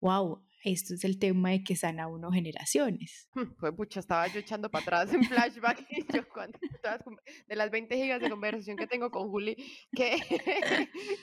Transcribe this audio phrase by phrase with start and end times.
[0.00, 3.28] wow, esto es el tema de que sana uno generaciones.
[3.58, 6.58] Fue pucha, estaba yo echando para atrás en flashback y yo cuando,
[7.46, 9.56] de las 20 gigas de conversación que tengo con Juli,
[9.92, 10.18] ¿qué,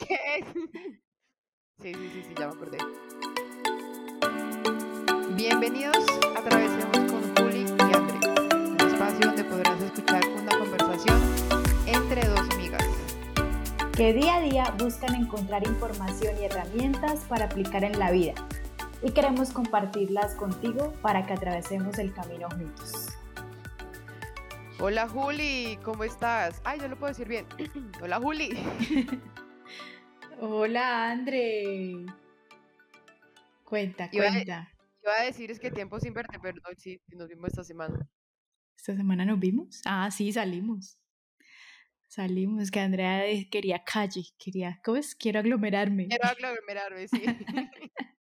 [0.07, 0.45] ¿qué es?
[1.81, 2.77] Sí, sí, sí, sí, ya me acordé.
[5.35, 5.97] Bienvenidos
[6.35, 11.21] a Travesemos con Juli y André, un espacio donde podrás escuchar una conversación
[11.85, 12.83] entre dos amigas.
[13.95, 18.33] Que día a día buscan encontrar información y herramientas para aplicar en la vida
[19.01, 23.09] y queremos compartirlas contigo para que atravesemos el camino juntos.
[24.79, 26.61] Hola Juli, ¿cómo estás?
[26.63, 27.45] Ay, yo lo puedo decir bien.
[28.01, 28.49] Hola Juli.
[30.39, 32.05] Hola André.
[33.63, 34.71] Cuenta, cuenta.
[35.03, 38.09] Iba a decir es que tiempo sin verte, pero no, sí, nos vimos esta semana.
[38.77, 39.81] ¿Esta semana nos vimos?
[39.85, 40.99] Ah, sí, salimos.
[42.07, 45.15] Salimos, que Andrea quería calle, quería, ¿cómo es?
[45.15, 46.07] Quiero aglomerarme.
[46.07, 47.23] Quiero aglomerarme, sí.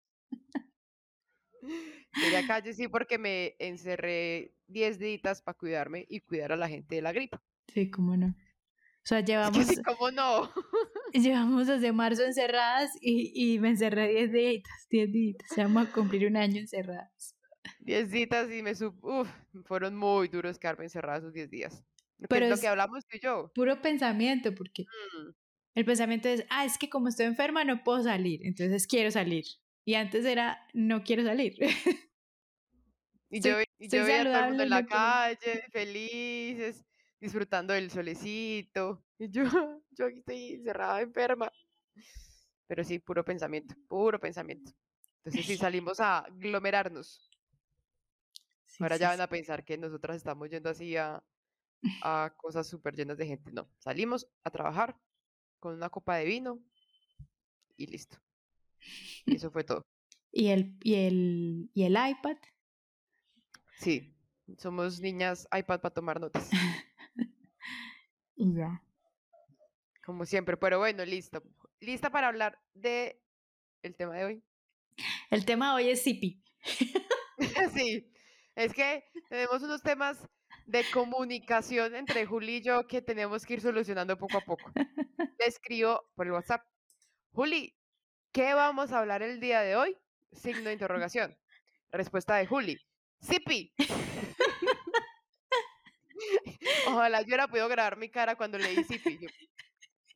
[2.12, 6.96] Quería calle, sí, porque me encerré 10 días para cuidarme y cuidar a la gente
[6.96, 7.38] de la gripe.
[7.72, 8.28] Sí, cómo no.
[8.28, 9.66] O sea, llevamos.
[9.66, 10.50] Sí, cómo no.
[11.12, 15.36] llevamos desde marzo encerradas y, y me encerré 10 días, 10 días.
[15.56, 17.36] Vamos a cumplir un año encerradas.
[17.80, 18.96] 10 días y me sub.
[19.04, 19.28] Uf,
[19.64, 21.84] fueron muy duros quedarme encerradas esos 10 días.
[22.28, 23.52] Pero es lo que hablamos tú y yo.
[23.54, 25.30] Puro pensamiento, porque mm.
[25.74, 29.44] el pensamiento es, ah, es que como estoy enferma no puedo salir, entonces quiero salir.
[29.86, 31.56] Y antes era, no quiero salir.
[33.28, 36.84] Y yo, y yo veía a todo el mundo en la calle, felices,
[37.20, 39.04] disfrutando del solecito.
[39.18, 39.44] Y yo,
[39.90, 41.50] yo aquí estoy encerrada, enferma.
[42.68, 44.72] Pero sí, puro pensamiento, puro pensamiento.
[45.24, 47.30] Entonces sí salimos a aglomerarnos.
[48.78, 51.24] Ahora ya van a pensar que nosotras estamos yendo así a,
[52.02, 53.50] a cosas súper llenas de gente.
[53.52, 55.00] No, salimos a trabajar
[55.58, 56.62] con una copa de vino
[57.76, 58.18] y listo.
[59.24, 59.86] Y eso fue todo.
[60.32, 62.36] ¿Y el, y el, y el iPad?
[63.78, 64.14] Sí,
[64.58, 66.50] somos niñas iPad para tomar notas.
[68.36, 68.82] y ya.
[70.04, 71.42] Como siempre, pero bueno, listo.
[71.80, 73.20] ¿Lista para hablar de
[73.82, 74.42] el tema de hoy?
[75.30, 76.42] El tema de hoy es Zipi.
[77.74, 78.12] sí,
[78.54, 80.18] es que tenemos unos temas
[80.66, 84.72] de comunicación entre Juli y yo que tenemos que ir solucionando poco a poco.
[84.74, 86.66] Le escribo por el WhatsApp.
[87.32, 87.74] Juli,
[88.36, 89.96] ¿qué vamos a hablar el día de hoy?
[90.30, 91.34] Signo de interrogación.
[91.90, 92.78] Respuesta de Juli.
[93.24, 93.72] Zipi.
[96.86, 99.20] Ojalá yo hubiera podido grabar mi cara cuando leí Zipi.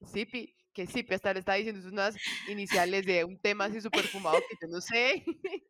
[0.07, 2.15] Zipi, que Zipi, hasta le estaba diciendo unas
[2.47, 5.25] iniciales de un tema así súper fumado que yo no sé.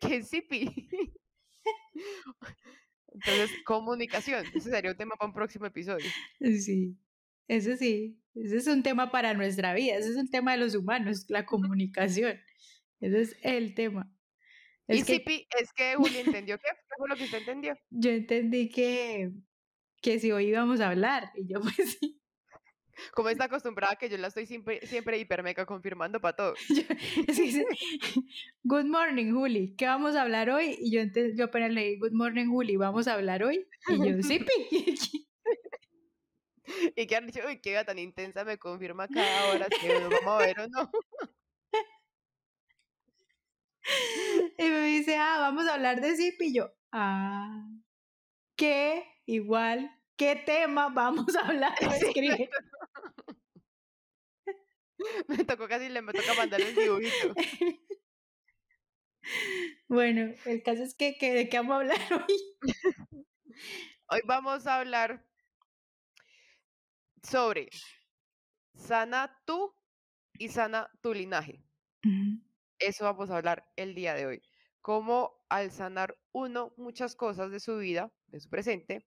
[0.00, 0.88] ¿Qué Zipi?
[3.12, 4.46] Entonces, comunicación.
[4.54, 6.08] Ese sería un tema para un próximo episodio.
[6.38, 6.96] Sí,
[7.48, 8.18] eso sí.
[8.34, 9.96] Ese es un tema para nuestra vida.
[9.96, 12.40] Ese es un tema de los humanos, la comunicación.
[13.00, 14.10] Ese es el tema.
[14.86, 15.46] Es y que...
[15.60, 17.76] es que Juli entendió qué, ¿Qué fue lo que usted entendió.
[17.90, 19.32] Yo entendí que,
[20.00, 22.18] que si hoy íbamos a hablar, y yo pues sí.
[23.14, 26.54] Como está acostumbrada que yo la estoy siempre, siempre hiper mega confirmando para todo.
[28.64, 29.74] good morning, Juli.
[29.76, 30.76] ¿Qué vamos a hablar hoy?
[30.78, 31.02] Y yo,
[31.34, 33.66] yo apenas leí, good morning, Juli, ¿vamos a hablar hoy?
[33.88, 34.44] Y yo, sí,
[36.96, 40.42] y que han dicho, uy, qué tan intensa me confirma cada hora si lo vamos
[40.42, 40.90] a ver o no.
[44.58, 46.40] Y me dice, ah, vamos a hablar de Zip.
[46.40, 47.66] Y yo, ah,
[48.56, 49.04] ¿qué?
[49.26, 51.74] Igual, ¿qué tema vamos a hablar?
[52.14, 52.48] Sí,
[55.28, 57.34] me tocó casi, le me toca mandarle el dibujito.
[59.88, 62.36] Bueno, el caso es que, que, ¿de qué vamos a hablar hoy?
[64.08, 65.24] Hoy vamos a hablar
[67.22, 67.68] sobre
[68.74, 69.74] sana tú
[70.38, 71.62] y sana tu linaje.
[72.78, 74.42] Eso vamos a hablar el día de hoy.
[74.80, 79.06] Cómo al sanar uno muchas cosas de su vida, de su presente,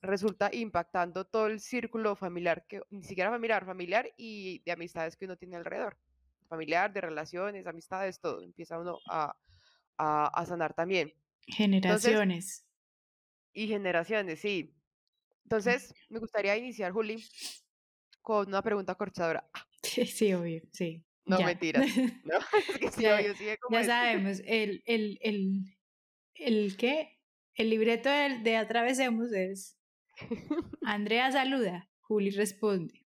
[0.00, 5.26] resulta impactando todo el círculo familiar, que ni siquiera familiar, familiar y de amistades que
[5.26, 5.96] uno tiene alrededor.
[6.48, 8.42] Familiar, de relaciones, amistades, todo.
[8.42, 9.34] Empieza uno a,
[9.96, 11.14] a, sanar también.
[11.46, 12.66] Generaciones.
[13.52, 14.74] y generaciones, sí.
[15.44, 17.22] Entonces, me gustaría iniciar, Juli,
[18.20, 19.48] con una pregunta corchadora.
[19.82, 21.04] Sí, sí, obvio, sí.
[21.24, 21.86] No, mentiras.
[22.24, 22.38] No,
[23.70, 25.76] ya, sabemos, el, el, el,
[26.34, 27.20] el qué,
[27.54, 29.78] el libreto de, de Atravesemos es
[30.84, 33.06] Andrea saluda, Juli responde.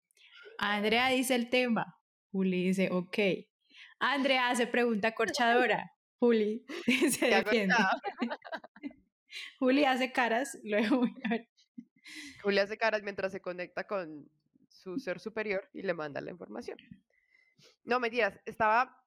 [0.57, 1.99] Andrea dice el tema,
[2.31, 3.17] Juli dice ok.
[3.99, 6.65] Andrea hace pregunta corchadora, Juli
[7.11, 7.75] se defiende.
[9.59, 11.05] Juli hace caras, luego
[12.41, 14.29] Juli hace caras mientras se conecta con
[14.69, 16.77] su ser superior y le manda la información.
[17.83, 19.03] No, mentiras, estaba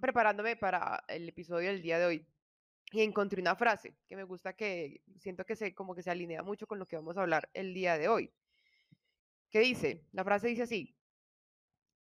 [0.00, 2.26] preparándome para el episodio del día de hoy
[2.92, 6.42] y encontré una frase que me gusta que siento que se como que se alinea
[6.42, 8.32] mucho con lo que vamos a hablar el día de hoy.
[9.50, 10.06] ¿Qué dice?
[10.12, 10.96] La frase dice así: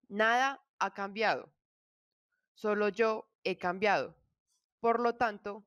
[0.08, 1.52] Nada ha cambiado.
[2.54, 4.16] Solo yo he cambiado.
[4.80, 5.66] Por lo tanto,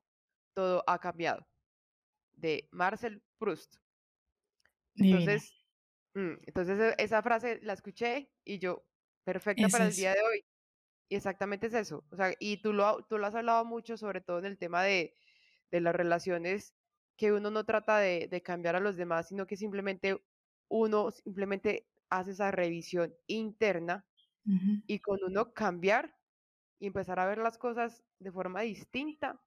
[0.53, 1.45] todo ha cambiado.
[2.33, 3.77] De Marcel Proust.
[4.97, 5.53] Entonces,
[6.15, 8.85] mm, entonces e, esa frase la escuché y yo,
[9.23, 10.45] perfecta para el día de hoy.
[11.09, 12.05] Y exactamente es eso.
[12.11, 14.83] O sea, y tú lo, tú lo has hablado mucho, sobre todo en el tema
[14.83, 15.15] de,
[15.71, 16.75] de las relaciones,
[17.17, 20.21] que uno no trata de, de, cambiar a los demás, sino que simplemente
[20.69, 24.05] uno simplemente hace esa revisión interna
[24.87, 26.15] y con uno cambiar
[26.79, 29.39] y empezar a ver las cosas de forma distinta.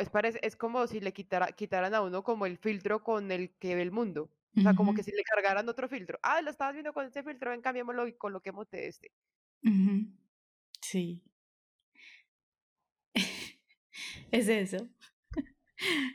[0.00, 3.50] Es, parece, es como si le quitara, quitaran a uno como el filtro con el
[3.58, 4.30] que ve el mundo.
[4.56, 6.18] O sea, como que si le cargaran otro filtro.
[6.22, 9.12] Ah, lo estabas viendo con este filtro, ven, cambiémoslo y coloquemos de este.
[10.80, 11.22] Sí.
[14.30, 14.88] es eso.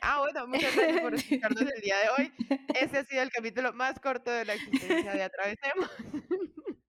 [0.01, 2.33] Ah, bueno, muchas gracias por escucharnos el día de hoy.
[2.79, 5.89] Este ha sido el capítulo más corto de la existencia de Atravesemos.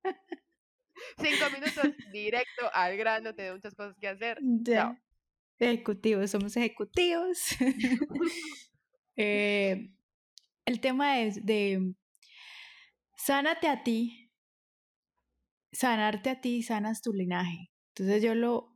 [1.18, 4.38] Cinco minutos directo al grano, tengo muchas cosas que hacer.
[4.64, 4.96] Chao.
[5.58, 7.38] Ejecutivos, somos ejecutivos.
[9.14, 9.92] Eh,
[10.64, 11.94] el tema es de
[13.14, 14.30] sánate a ti,
[15.72, 17.70] sanarte a ti, sanas tu linaje.
[17.94, 18.74] Entonces yo lo,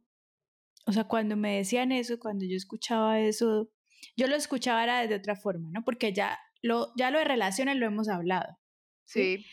[0.87, 3.71] o sea, cuando me decían eso, cuando yo escuchaba eso,
[4.17, 5.83] yo lo escuchaba era de otra forma, ¿no?
[5.85, 8.59] Porque ya lo, ya lo de relaciones lo hemos hablado.
[9.05, 9.45] Sí.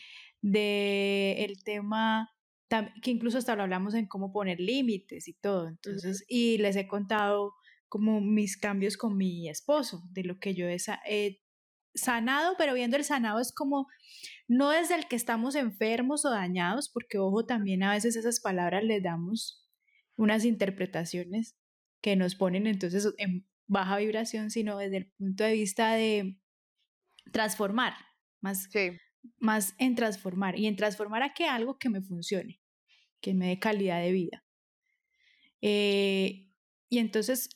[0.42, 2.33] De el tema
[3.02, 5.68] que incluso hasta lo hablamos en cómo poner límites y todo.
[5.68, 7.52] Entonces, y les he contado
[7.94, 11.40] como mis cambios con mi esposo, de lo que yo he,
[11.94, 13.86] sanado, pero viendo el sanado es como,
[14.48, 18.82] no es el que estamos enfermos o dañados, porque ojo, también a veces esas palabras
[18.82, 19.64] les damos
[20.16, 21.56] unas interpretaciones
[22.02, 26.40] que nos ponen entonces en baja vibración, sino desde el punto de vista de
[27.30, 27.94] transformar,
[28.40, 28.68] más,
[29.38, 32.60] más en transformar y en transformar a que algo que me funcione
[33.24, 34.44] que me dé calidad de vida.
[35.62, 36.50] Eh,
[36.90, 37.48] y entonces,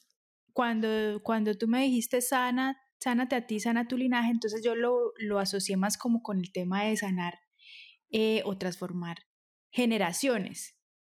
[0.54, 5.12] cuando, cuando tú me dijiste sana, sánate a ti, sana tu linaje, entonces yo lo,
[5.18, 7.38] lo asocié más como con el tema de sanar
[8.10, 9.18] eh, o transformar
[9.70, 10.74] generaciones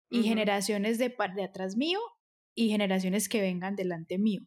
[0.10, 2.02] y generaciones de, de atrás mío
[2.54, 4.42] y generaciones que vengan delante mío.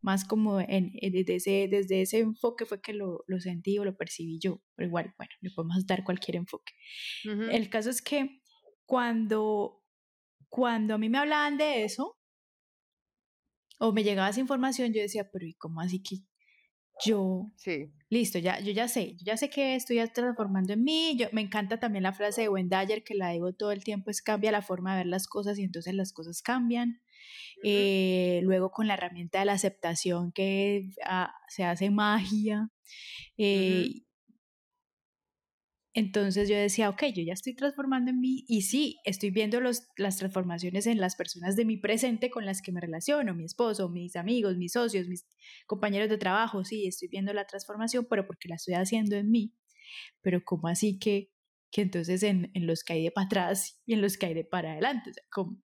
[0.00, 3.98] Más como en, desde, ese, desde ese enfoque fue que lo, lo, sentí o lo
[3.98, 4.62] percibí yo.
[4.74, 6.72] Pero igual, bueno, le podemos dar cualquier enfoque.
[7.24, 8.40] El caso es que
[8.86, 9.82] cuando,
[10.48, 12.16] cuando a mí me hablaban de eso,
[13.78, 16.16] o me llegaba esa información, yo decía, pero ¿y cómo así que
[17.04, 17.52] yo?
[17.56, 17.92] Sí.
[18.08, 21.16] Listo, ya, yo ya sé, yo ya sé que estoy transformando en mí.
[21.18, 24.22] Yo, me encanta también la frase de Wendayer que la digo todo el tiempo, es
[24.22, 27.02] cambia la forma de ver las cosas y entonces las cosas cambian.
[27.64, 32.70] Eh, luego con la herramienta de la aceptación que ah, se hace magia.
[33.36, 34.05] Eh,
[35.96, 39.88] entonces yo decía, ok, yo ya estoy transformando en mí y sí, estoy viendo los,
[39.96, 43.88] las transformaciones en las personas de mi presente con las que me relaciono, mi esposo,
[43.88, 45.26] mis amigos, mis socios, mis
[45.66, 49.54] compañeros de trabajo, sí, estoy viendo la transformación, pero porque la estoy haciendo en mí.
[50.22, 51.32] Pero ¿cómo así que,
[51.70, 54.34] que entonces en, en los que hay de para atrás y en los que hay
[54.34, 55.12] de para adelante?
[55.30, 55.62] ¿cómo,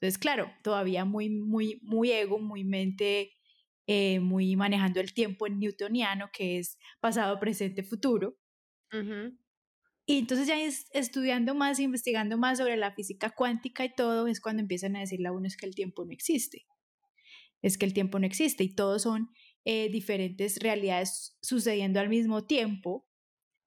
[0.00, 3.32] Entonces, claro, todavía muy, muy, muy ego, muy mente,
[3.86, 8.36] eh, muy manejando el tiempo en newtoniano, que es pasado, presente, futuro.
[10.10, 10.56] Y entonces ya
[10.98, 15.28] estudiando más, investigando más sobre la física cuántica y todo, es cuando empiezan a decirle
[15.28, 16.66] a uno es que el tiempo no existe.
[17.62, 19.30] Es que el tiempo no existe y todos son
[19.64, 23.06] eh, diferentes realidades sucediendo al mismo tiempo,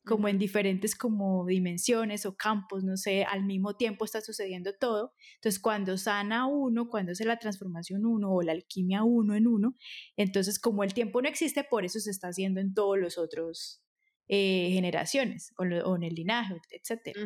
[0.04, 5.14] como en diferentes como dimensiones o campos, no sé, al mismo tiempo está sucediendo todo.
[5.36, 9.78] Entonces, cuando sana uno, cuando hace la transformación uno o la alquimia uno en uno,
[10.18, 13.83] entonces como el tiempo no existe, por eso se está haciendo en todos los otros
[14.28, 17.18] eh, generaciones o, en el linaje, etc.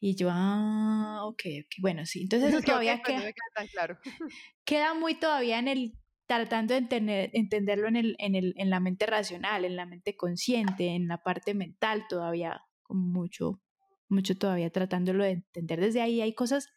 [0.00, 1.42] Y yo, ah, ok,
[1.78, 2.22] bueno, sí.
[2.22, 3.32] Entonces eso todavía queda,
[3.72, 3.98] claro.
[4.64, 5.92] queda muy todavía en el
[6.26, 10.16] tratando de entender, entenderlo en, el, en, el, en la mente racional, en la mente
[10.16, 13.60] consciente, en la parte mental todavía, con mucho,
[14.08, 16.20] mucho todavía tratándolo de entender desde ahí.
[16.20, 16.68] Hay cosas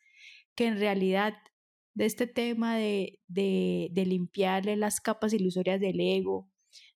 [0.55, 1.35] que en realidad
[1.93, 6.51] de este tema de, de, de limpiarle las capas ilusorias del ego,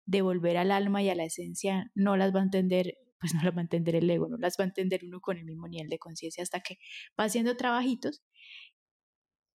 [0.10, 3.44] de volver al alma y a la esencia, no las va a entender, pues no
[3.44, 5.68] las va a entender el ego, no las va a entender uno con el mismo
[5.68, 6.80] nivel de conciencia hasta que
[7.20, 8.24] va haciendo trabajitos.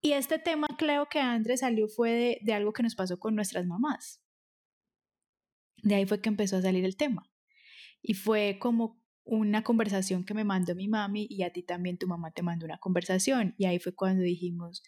[0.02, 3.64] Y este tema creo que Andrés salió fue de, algo que nos pasó con nuestras
[3.66, 4.20] mamás.
[5.82, 7.30] De ahí fue que empezó a salir el tema.
[8.02, 12.06] Y fue como una conversación que me mandó mi mami y a ti también tu
[12.08, 13.54] mamá te mandó una conversación.
[13.56, 14.82] Y ahí fue cuando dijimos,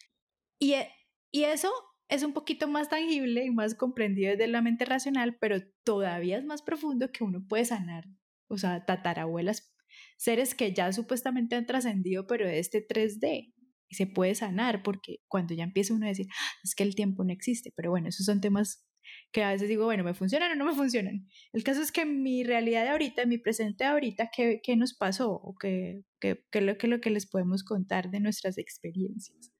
[0.59, 0.91] Y, e,
[1.31, 1.71] y eso
[2.07, 6.45] es un poquito más tangible y más comprendido desde la mente racional, pero todavía es
[6.45, 8.05] más profundo que uno puede sanar,
[8.47, 9.73] o sea, tatarabuelas,
[10.17, 13.53] seres que ya supuestamente han trascendido, pero de este 3D,
[13.87, 16.95] y se puede sanar, porque cuando ya empieza uno a decir, ah, es que el
[16.95, 18.85] tiempo no existe, pero bueno, esos son temas
[19.31, 21.27] que a veces digo, bueno, ¿me funcionan o no me funcionan?
[21.53, 24.95] El caso es que mi realidad de ahorita, mi presente de ahorita, ¿qué, qué nos
[24.95, 25.31] pasó?
[25.31, 29.51] ¿O qué, qué, qué, lo, qué lo que les podemos contar de nuestras experiencias?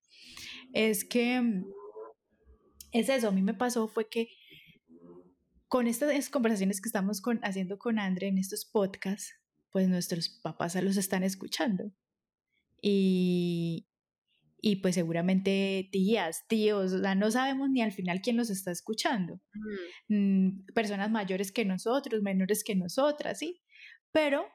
[0.74, 1.66] Es que mm,
[3.00, 4.30] es eso, a mí me pasó fue que
[5.68, 9.34] con estas conversaciones que estamos con, haciendo con Andre en estos podcasts,
[9.72, 11.92] pues nuestros papás los están escuchando.
[12.82, 13.88] Y,
[14.62, 18.72] y pues seguramente tías, tíos, o sea, no sabemos ni al final quién los está
[18.72, 19.42] escuchando.
[20.08, 23.62] Mm, personas mayores que nosotros, menores que nosotras, ¿sí?
[24.12, 24.46] Pero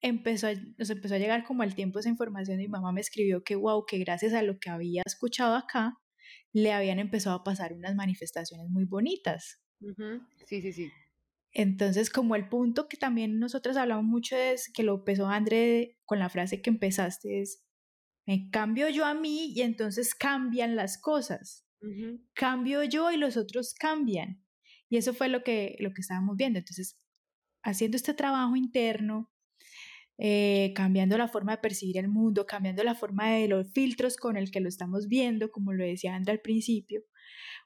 [0.00, 3.42] empezó nos empezó a llegar como al tiempo esa información y mi mamá me escribió
[3.42, 5.98] que wow, que gracias a lo que había escuchado acá,
[6.52, 9.60] le habían empezado a pasar unas manifestaciones muy bonitas.
[10.46, 10.90] Sí, sí, sí.
[11.52, 16.18] Entonces, como el punto que también nosotros hablamos mucho es que lo empezó André con
[16.18, 17.64] la frase que empezaste es
[18.26, 21.64] me cambio yo a mí y entonces cambian las cosas.
[22.34, 24.44] Cambio yo y los otros cambian.
[24.90, 26.58] Y eso fue lo que, lo que estábamos viendo.
[26.58, 27.00] Entonces,
[27.62, 29.32] haciendo este trabajo interno,
[30.18, 34.36] eh, cambiando la forma de percibir el mundo, cambiando la forma de los filtros con
[34.36, 37.02] el que lo estamos viendo, como lo decía Andra al principio,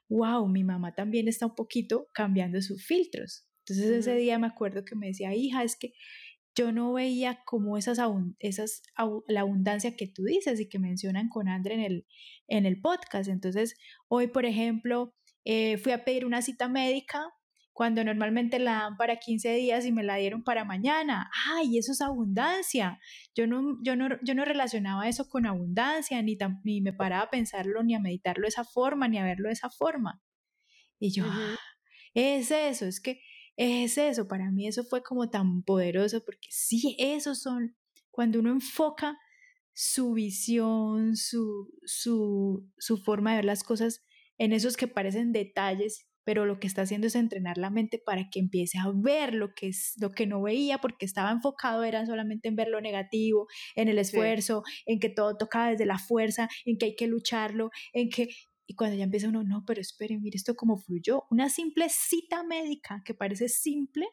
[0.09, 3.47] wow, mi mamá también está un poquito cambiando sus filtros.
[3.65, 5.93] Entonces ese día me acuerdo que me decía, hija, es que
[6.55, 7.99] yo no veía como esas,
[8.39, 8.83] esas
[9.27, 12.07] la abundancia que tú dices y que mencionan con André en el,
[12.47, 13.29] en el podcast.
[13.29, 13.75] Entonces,
[14.07, 17.25] hoy, por ejemplo, eh, fui a pedir una cita médica
[17.73, 21.29] cuando normalmente la dan para 15 días y me la dieron para mañana.
[21.51, 22.99] ¡Ay, eso es abundancia!
[23.35, 27.29] Yo no, yo no, yo no relacionaba eso con abundancia, ni, ni me paraba a
[27.29, 30.21] pensarlo, ni a meditarlo de esa forma, ni a verlo de esa forma.
[30.99, 31.57] Y yo, ah,
[32.13, 33.19] es eso, es que
[33.57, 37.75] es eso, para mí eso fue como tan poderoso porque sí, esos son,
[38.11, 39.17] cuando uno enfoca
[39.73, 44.03] su visión, su, su, su forma de ver las cosas
[44.37, 48.29] en esos que parecen detalles, pero lo que está haciendo es entrenar la mente para
[48.29, 52.05] que empiece a ver lo que, es, lo que no veía porque estaba enfocado era
[52.05, 56.49] solamente en ver lo negativo, en el esfuerzo, en que todo toca desde la fuerza,
[56.65, 58.29] en que hay que lucharlo, en que
[58.65, 61.23] y cuando ya empieza uno, no, pero esperen, mire esto como fluyó.
[61.29, 64.07] Una simple cita médica que parece simple,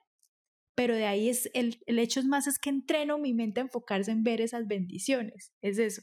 [0.75, 3.64] pero de ahí es el, el hecho es más es que entreno mi mente a
[3.64, 5.52] enfocarse en ver esas bendiciones.
[5.62, 6.02] Es eso.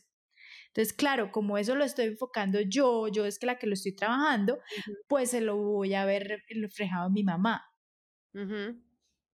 [0.77, 3.96] Entonces, claro, como eso lo estoy enfocando yo, yo es que la que lo estoy
[3.96, 4.60] trabajando,
[5.07, 7.63] pues se lo voy a ver reflejado en mi mamá.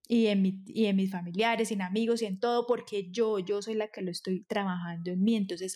[0.08, 3.62] y, en mi, y en mis familiares, en amigos y en todo, porque yo, yo
[3.62, 5.36] soy la que lo estoy trabajando en mí.
[5.36, 5.76] Entonces,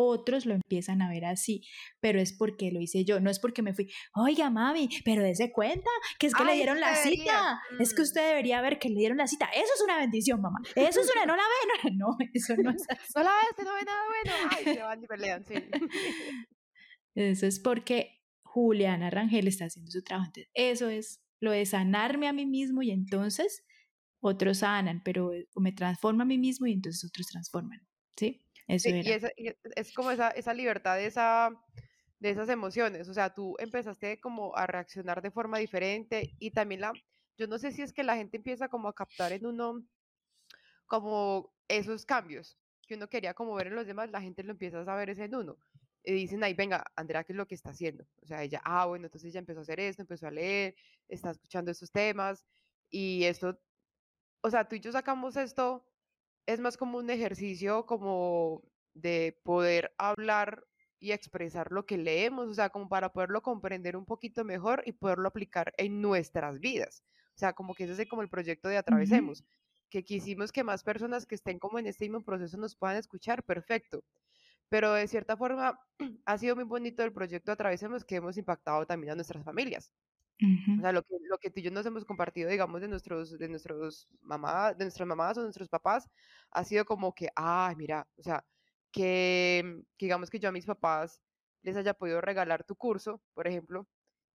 [0.00, 1.62] otros lo empiezan a ver así,
[2.00, 5.52] pero es porque lo hice yo, no es porque me fui, oiga mami, pero dése
[5.52, 8.04] cuenta que es que le dieron la cita, es que mm.
[8.04, 11.10] usted debería ver que le dieron la cita, eso es una bendición, mamá, eso es
[11.14, 13.12] una, no la ve, no, eso no es así.
[13.14, 15.54] No la ve, no ve nada bueno, ay, se van y pelean, sí.
[17.14, 22.28] Eso es porque Juliana Rangel está haciendo su trabajo, entonces eso es lo de sanarme
[22.28, 23.64] a mí mismo y entonces
[24.20, 27.80] otros sanan, pero me transforma a mí mismo y entonces otros transforman,
[28.16, 28.46] ¿sí?
[28.70, 29.10] Y,
[29.76, 31.50] es como esa, esa libertad de, esa,
[32.18, 36.80] de esas emociones, o sea, tú empezaste como a reaccionar de forma diferente y también
[36.80, 36.92] la,
[37.36, 39.82] yo no sé si es que la gente empieza como a captar en uno
[40.86, 42.58] como esos cambios
[42.90, 45.24] que uno quería como ver en los demás, la gente lo empieza a saber ese
[45.24, 45.56] en uno.
[46.02, 48.04] Y dicen ahí, venga, Andrea, ¿qué es lo que está haciendo?
[48.20, 50.74] O sea, ella, ah, bueno, entonces ella empezó a hacer esto, empezó a leer,
[51.06, 52.44] está escuchando estos temas
[52.90, 53.60] y esto,
[54.40, 55.86] o sea, tú y yo sacamos esto
[56.52, 58.62] es más como un ejercicio como
[58.94, 60.66] de poder hablar
[60.98, 64.92] y expresar lo que leemos, o sea, como para poderlo comprender un poquito mejor y
[64.92, 67.02] poderlo aplicar en nuestras vidas.
[67.34, 69.44] O sea, como que ese es como el proyecto de Atravesemos,
[69.88, 73.42] que quisimos que más personas que estén como en este mismo proceso nos puedan escuchar,
[73.44, 74.04] perfecto.
[74.68, 75.80] Pero de cierta forma
[76.26, 79.92] ha sido muy bonito el proyecto Atravesemos que hemos impactado también a nuestras familias.
[80.78, 83.38] O sea, lo que, lo que tú y yo nos hemos compartido, digamos, de nuestros,
[83.38, 86.08] de nuestros mamás, de nuestras mamás o nuestros papás,
[86.50, 88.44] ha sido como que, ay, mira, o sea,
[88.90, 91.20] que, digamos que yo a mis papás
[91.62, 93.86] les haya podido regalar tu curso, por ejemplo,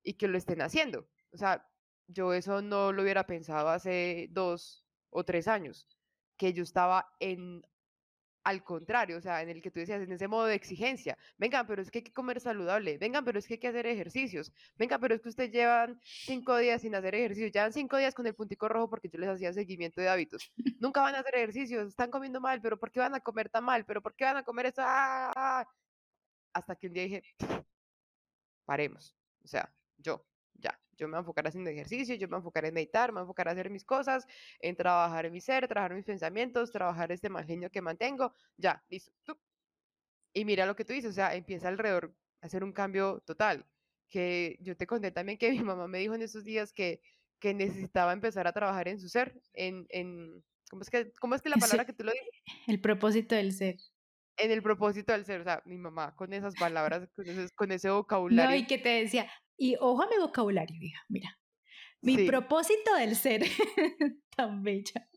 [0.03, 1.07] y que lo estén haciendo.
[1.31, 1.67] O sea,
[2.07, 5.88] yo eso no lo hubiera pensado hace dos o tres años,
[6.38, 7.63] que yo estaba en
[8.45, 11.65] al contrario, o sea, en el que tú decías, en ese modo de exigencia, vengan,
[11.65, 14.53] pero es que hay que comer saludable, vengan, pero es que hay que hacer ejercicios,
[14.77, 18.27] vengan, pero es que ustedes llevan cinco días sin hacer ejercicio, llevan cinco días con
[18.27, 21.87] el puntico rojo porque yo les hacía seguimiento de hábitos, nunca van a hacer ejercicios,
[21.87, 23.83] están comiendo mal, pero ¿por qué van a comer tan mal?
[23.83, 24.81] ¿Pero por qué van a comer eso?
[24.85, 25.67] ¡Ah!
[26.53, 27.23] Hasta que un día dije,
[28.63, 29.15] paremos.
[29.43, 30.23] O sea, yo,
[30.97, 33.15] yo me voy a enfocar haciendo ejercicio, yo me voy a enfocar en meditar, me
[33.15, 34.25] voy a enfocar a hacer mis cosas,
[34.59, 38.83] en trabajar en mi ser, trabajar mis pensamientos, trabajar este mal genio que mantengo, ya,
[38.89, 39.39] listo.
[40.33, 43.65] Y mira lo que tú dices, o sea, empieza alrededor a hacer un cambio total.
[44.09, 47.01] Que yo te conté también que mi mamá me dijo en esos días que,
[47.39, 51.41] que necesitaba empezar a trabajar en su ser, en, en ¿cómo, es que, ¿cómo es
[51.41, 52.29] que la palabra que tú lo dices?
[52.67, 53.77] El propósito del ser
[54.37, 57.71] en el propósito del ser, o sea, mi mamá con esas palabras, con ese, con
[57.71, 58.49] ese vocabulario.
[58.49, 61.38] No, y que te decía, y ojo a mi vocabulario, hija, mira.
[62.01, 63.41] Mi propósito del ser,
[64.35, 65.09] tan bella.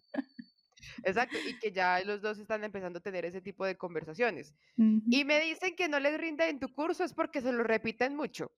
[1.04, 4.54] Exacto, y que ya los dos están empezando a tener ese tipo de conversaciones.
[4.76, 8.16] Y me dicen que no les rinde en tu curso es porque se lo repiten
[8.16, 8.50] mucho.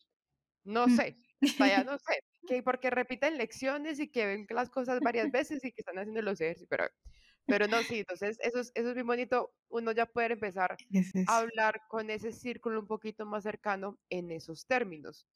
[0.64, 0.96] No mm.
[0.96, 1.16] sé,
[1.58, 5.72] vaya, no sé, que porque repiten lecciones y que ven las cosas varias veces y
[5.72, 6.84] que están haciendo los ejercicios, pero,
[7.46, 10.76] pero no, sí, entonces eso es, eso es muy bonito, uno ya puede empezar
[11.26, 15.26] a hablar con ese círculo un poquito más cercano en esos términos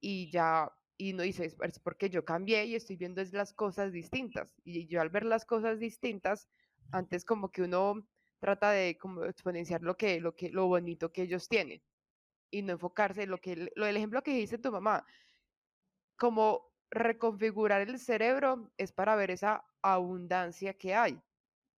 [0.00, 3.92] y ya, y no dice, es porque yo cambié y estoy viendo es las cosas
[3.92, 4.54] distintas.
[4.64, 6.48] Y yo al ver las cosas distintas,
[6.92, 8.06] antes como que uno
[8.38, 11.82] trata de como exponenciar lo que, lo que, lo bonito que ellos tienen
[12.50, 15.04] y no enfocarse en lo que, lo del ejemplo que dice tu mamá,
[16.16, 21.20] como reconfigurar el cerebro es para ver esa abundancia que hay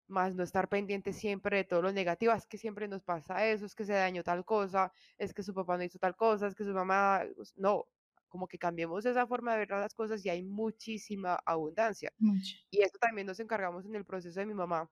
[0.08, 3.66] más no estar pendiente siempre de todo lo negativo, es que siempre nos pasa eso,
[3.66, 6.54] es que se dañó tal cosa, es que su papá no hizo tal cosa, es
[6.54, 7.22] que su mamá,
[7.56, 7.86] no,
[8.36, 12.12] como que cambiemos esa forma de ver las cosas y hay muchísima abundancia.
[12.70, 14.90] Y eso también nos encargamos en el proceso de mi mamá,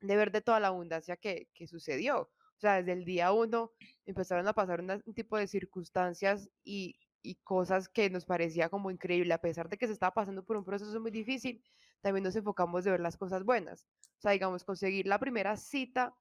[0.00, 2.22] de ver de toda la abundancia que, que sucedió.
[2.22, 3.72] O sea, desde el día uno
[4.06, 9.32] empezaron a pasar un tipo de circunstancias y, y cosas que nos parecía como increíble,
[9.34, 11.62] a pesar de que se estaba pasando por un proceso muy difícil,
[12.00, 13.86] también nos enfocamos de ver las cosas buenas.
[14.18, 16.16] O sea, digamos, conseguir la primera cita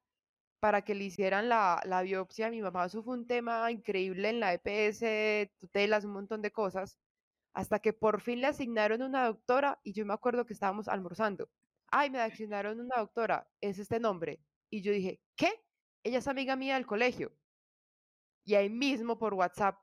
[0.62, 2.50] para que le hicieran la, la biopsia.
[2.51, 6.98] Mi mamá, eso fue un tema increíble en la EPS, tutelas, un montón de cosas,
[7.53, 11.50] hasta que por fin le asignaron una doctora y yo me acuerdo que estábamos almorzando.
[11.88, 14.39] Ay, me asignaron una doctora, es este nombre.
[14.69, 15.52] Y yo dije, ¿qué?
[16.04, 17.34] Ella es amiga mía del colegio.
[18.45, 19.78] Y ahí mismo por WhatsApp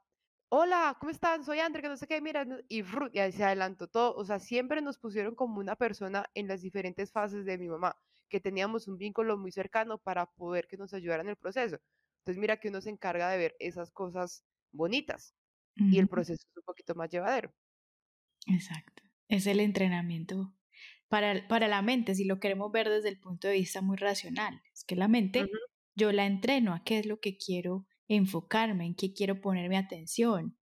[0.51, 1.45] hola, ¿cómo están?
[1.45, 4.38] Soy André, que no sé qué, mira, y, y ahí se adelantó todo, o sea,
[4.38, 7.97] siempre nos pusieron como una persona en las diferentes fases de mi mamá,
[8.29, 11.79] que teníamos un vínculo muy cercano para poder que nos ayudaran en el proceso.
[12.21, 15.35] Entonces, mira que uno se encarga de ver esas cosas bonitas
[15.77, 17.53] y el proceso es un poquito más llevadero.
[18.47, 20.53] Exacto, es el entrenamiento
[21.09, 24.61] para, para la mente, si lo queremos ver desde el punto de vista muy racional,
[24.73, 25.47] es que la mente
[25.95, 30.57] yo la entreno a qué es lo que quiero enfocarme, en qué quiero ponerme atención.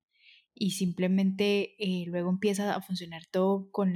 [0.54, 3.94] Y simplemente eh, luego empieza a funcionar todo con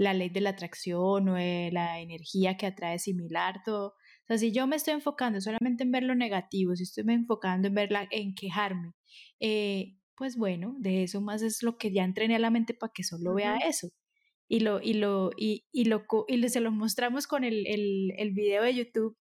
[0.00, 3.88] la ley de la atracción o la energía que atrae similar, todo.
[3.88, 7.68] O sea, si yo me estoy enfocando solamente en ver lo negativo, si estoy enfocando
[7.68, 8.92] en verla, en quejarme,
[9.40, 12.92] eh, pues bueno, de eso más es lo que ya entrené a la mente para
[12.94, 13.88] que solo vea eso.
[14.48, 18.32] Y lo, y lo, y, y lo, y se lo mostramos con el, el, el
[18.32, 19.18] video de YouTube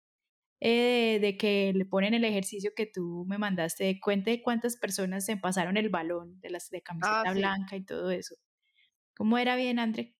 [0.59, 5.37] eh, de que le ponen el ejercicio que tú me mandaste, cuente cuántas personas se
[5.37, 8.35] pasaron el balón de las de camiseta ah, blanca y todo eso.
[9.15, 10.16] ¿Cómo era bien, André?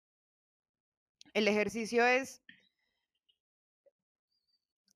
[1.34, 2.42] El ejercicio es,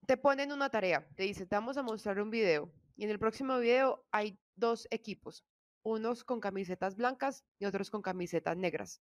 [0.07, 3.19] te ponen una tarea, te dice, te vamos a mostrar un video y en el
[3.19, 5.45] próximo video hay dos equipos,
[5.83, 9.03] unos con camisetas blancas y otros con camisetas negras.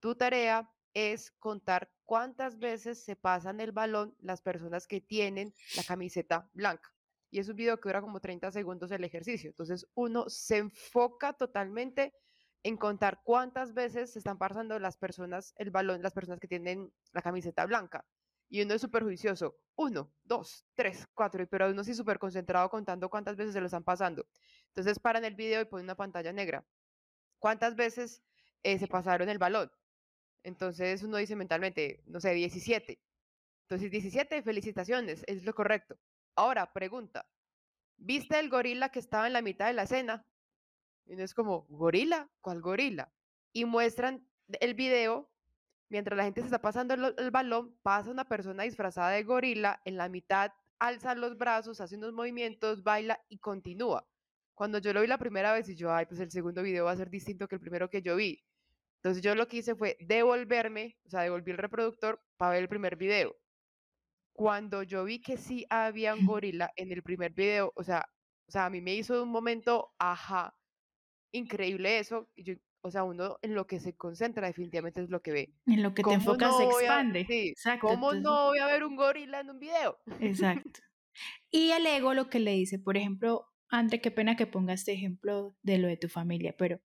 [0.00, 5.84] Tu tarea es contar cuántas veces se pasan el balón las personas que tienen la
[5.84, 6.92] camiseta blanca.
[7.30, 9.50] Y es un video que dura como 30 segundos el ejercicio.
[9.50, 12.14] Entonces uno se enfoca totalmente
[12.62, 16.92] en contar cuántas veces se están pasando las personas el balón, las personas que tienen
[17.12, 18.04] la camiseta blanca.
[18.48, 19.58] Y uno es súper juicioso.
[19.76, 21.46] Uno, dos, tres, cuatro.
[21.48, 24.26] Pero uno sí súper concentrado contando cuántas veces se lo están pasando.
[24.68, 26.64] Entonces paran el video y ponen una pantalla negra.
[27.38, 28.22] ¿Cuántas veces
[28.62, 29.70] eh, se pasaron el balón?
[30.42, 32.98] Entonces uno dice mentalmente, no sé, 17.
[33.62, 35.98] Entonces 17, felicitaciones, es lo correcto.
[36.34, 37.28] Ahora, pregunta,
[37.98, 40.26] ¿viste el gorila que estaba en la mitad de la escena?
[41.08, 42.28] Y es como, ¿gorila?
[42.42, 43.10] ¿Cuál gorila?
[43.52, 44.28] Y muestran
[44.60, 45.30] el video,
[45.88, 49.96] mientras la gente se está pasando el, balón, pasa una persona disfrazada de gorila en
[49.96, 54.06] la mitad, alza los brazos, hace unos movimientos, baila y continúa.
[54.54, 56.90] Cuando yo lo vi la primera vez y yo, ay, pues el segundo video va
[56.92, 58.44] a ser distinto que el primero que yo vi.
[58.96, 62.68] Entonces yo lo que hice fue devolverme, o sea, devolví el reproductor para ver el
[62.68, 63.34] primer video.
[64.34, 68.06] Cuando yo vi que sí había un gorila en el primer video, o sea,
[68.46, 70.57] o sea, a mí me hizo un momento, ajá,
[71.32, 72.28] increíble eso.
[72.36, 75.54] Yo, o sea, uno en lo que se concentra definitivamente es lo que ve.
[75.66, 77.26] En lo que te enfocas se expande.
[77.28, 77.88] Exacto.
[77.88, 79.98] ¿Cómo no voy a ver un gorila en un video?
[80.20, 80.80] Exacto.
[81.50, 84.92] Y el ego lo que le dice, por ejemplo, André, qué pena que ponga este
[84.92, 86.80] ejemplo de lo de tu familia, pero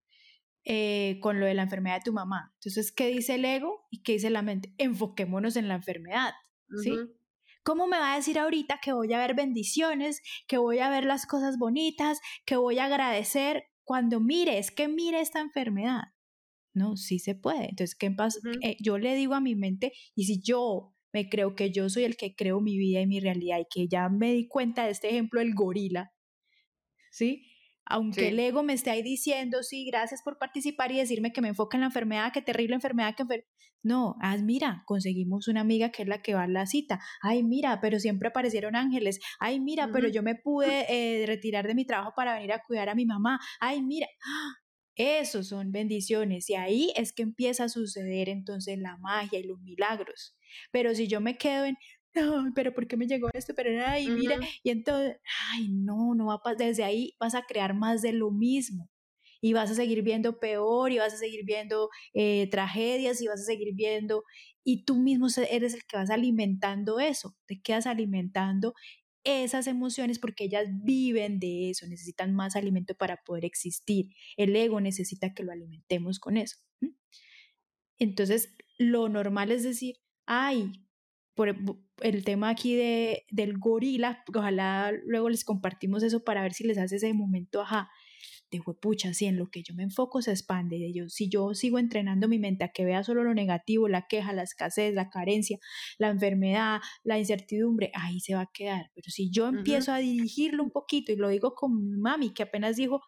[0.66, 2.52] eh, con lo de la enfermedad de tu mamá.
[2.56, 4.74] Entonces, ¿qué dice el ego y qué dice la mente?
[4.78, 6.34] Enfoquémonos en la enfermedad,
[6.82, 6.96] ¿sí?
[7.64, 11.06] ¿Cómo me va a decir ahorita que voy a ver bendiciones, que voy a ver
[11.06, 16.04] las cosas bonitas, que voy a agradecer cuando mire, es que mire esta enfermedad?
[16.74, 17.66] No, sí se puede.
[17.70, 18.40] Entonces, ¿qué pasa?
[18.62, 22.06] Eh, yo le digo a mi mente, y si yo me creo que yo soy
[22.06, 24.92] el que creo mi vida y mi realidad y que ya me di cuenta de
[24.92, 26.12] este ejemplo del gorila,
[27.12, 27.46] ¿sí?
[27.86, 31.50] Aunque el ego me esté ahí diciendo, sí, gracias por participar y decirme que me
[31.50, 33.46] enfoca en la enfermedad, qué terrible enfermedad, que
[33.84, 37.02] No, haz, mira, conseguimos una amiga que es la que va a la cita.
[37.22, 39.20] Ay, mira, pero siempre aparecieron ángeles.
[39.40, 42.88] Ay, mira, pero yo me pude eh, retirar de mi trabajo para venir a cuidar
[42.88, 43.40] a mi mamá.
[43.60, 44.64] Ay, mira, ¡ah!
[44.96, 46.50] esos son bendiciones.
[46.50, 50.36] Y ahí es que empieza a suceder entonces la magia y los milagros.
[50.72, 51.78] Pero si yo me quedo en,
[52.16, 53.54] no, pero ¿por qué me llegó esto?
[53.56, 55.18] Pero ay, mira, y entonces,
[55.52, 58.90] ay, no, no va a desde ahí vas a crear más de lo mismo
[59.42, 63.42] y vas a seguir viendo peor y vas a seguir viendo eh, tragedias y vas
[63.42, 64.24] a seguir viendo
[64.64, 68.74] y tú mismo eres el que vas alimentando eso, te quedas alimentando
[69.26, 74.08] esas emociones porque ellas viven de eso, necesitan más alimento para poder existir.
[74.38, 76.58] El ego necesita que lo alimentemos con eso.
[78.00, 79.96] Entonces, lo normal es decir,
[80.26, 80.72] ay,
[81.36, 81.56] por
[82.02, 86.78] el tema aquí de, del gorila, ojalá luego les compartimos eso para ver si les
[86.78, 87.90] hace ese momento, ajá,
[88.52, 91.54] de pucha, si en lo que yo me enfoco se expande, de yo, si yo
[91.54, 95.10] sigo entrenando mi mente a que vea solo lo negativo, la queja, la escasez, la
[95.10, 95.58] carencia,
[95.98, 100.64] la enfermedad, la incertidumbre, ahí se va a quedar, pero si yo empiezo a dirigirlo
[100.64, 103.02] un poquito y lo digo con mi mami, que apenas dijo,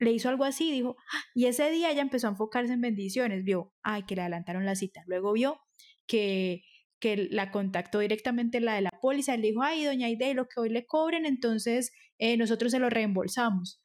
[0.00, 3.44] le hizo algo así, dijo, ah", y ese día ella empezó a enfocarse en bendiciones,
[3.44, 5.60] vio, ay, que le adelantaron la cita, luego vio
[6.06, 6.62] que
[7.00, 10.60] que la contactó directamente la de la póliza, le dijo, ay, doña Aide, lo que
[10.60, 13.80] hoy le cobren, entonces eh, nosotros se lo reembolsamos.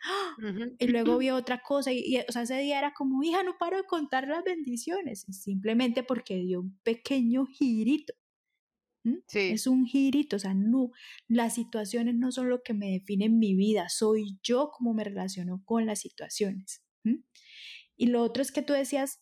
[0.79, 3.77] Y luego vio otra cosa, y, o sea, ese día era como, hija, no paro
[3.77, 8.13] de contar las bendiciones, simplemente porque dio un pequeño girito.
[9.27, 9.51] Sí.
[9.51, 10.91] Es un girito, o sea, no,
[11.27, 15.03] las situaciones no son lo que me define en mi vida, soy yo como me
[15.03, 16.83] relaciono con las situaciones.
[17.95, 19.21] Y lo otro es que tú decías,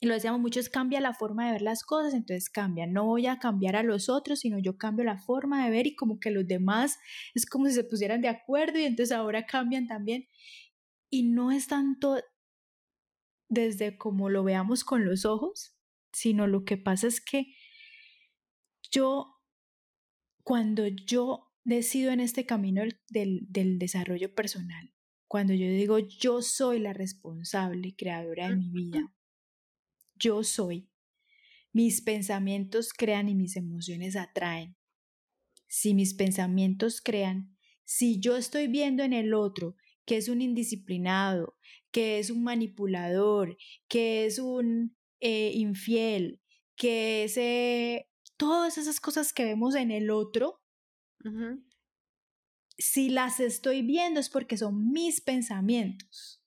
[0.00, 2.86] y lo decíamos muchos, cambia la forma de ver las cosas, entonces cambia.
[2.86, 5.96] No voy a cambiar a los otros, sino yo cambio la forma de ver y
[5.96, 6.98] como que los demás
[7.34, 10.26] es como si se pusieran de acuerdo y entonces ahora cambian también.
[11.08, 12.18] Y no es tanto
[13.48, 15.76] desde como lo veamos con los ojos,
[16.12, 17.54] sino lo que pasa es que
[18.90, 19.40] yo,
[20.42, 24.92] cuando yo decido en este camino del, del desarrollo personal,
[25.28, 29.12] cuando yo digo yo soy la responsable creadora de mi vida,
[30.18, 30.88] yo soy.
[31.72, 34.76] Mis pensamientos crean y mis emociones atraen.
[35.68, 39.76] Si mis pensamientos crean, si yo estoy viendo en el otro
[40.06, 41.58] que es un indisciplinado,
[41.90, 43.56] que es un manipulador,
[43.88, 46.40] que es un eh, infiel,
[46.76, 50.62] que es eh, todas esas cosas que vemos en el otro,
[52.78, 56.44] si las estoy viendo es porque son mis pensamientos.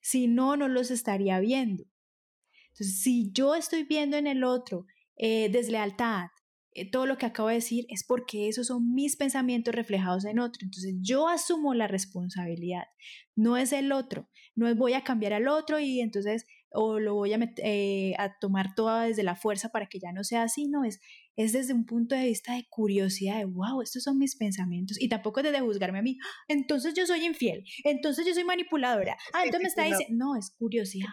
[0.00, 1.84] Si no, no los estaría viendo.
[2.78, 4.86] Entonces, si yo estoy viendo en el otro
[5.16, 6.26] eh, deslealtad,
[6.72, 10.38] eh, todo lo que acabo de decir es porque esos son mis pensamientos reflejados en
[10.38, 10.60] otro.
[10.62, 12.84] Entonces yo asumo la responsabilidad,
[13.34, 17.14] no es el otro, no es voy a cambiar al otro y entonces o lo
[17.14, 20.68] voy a, eh, a tomar toda desde la fuerza para que ya no sea así,
[20.68, 21.00] no, es,
[21.36, 25.08] es desde un punto de vista de curiosidad, de wow, estos son mis pensamientos y
[25.08, 29.44] tampoco desde juzgarme a mí, ah, entonces yo soy infiel, entonces yo soy manipuladora, ah,
[29.44, 31.08] entonces me está diciendo, no, es curiosidad,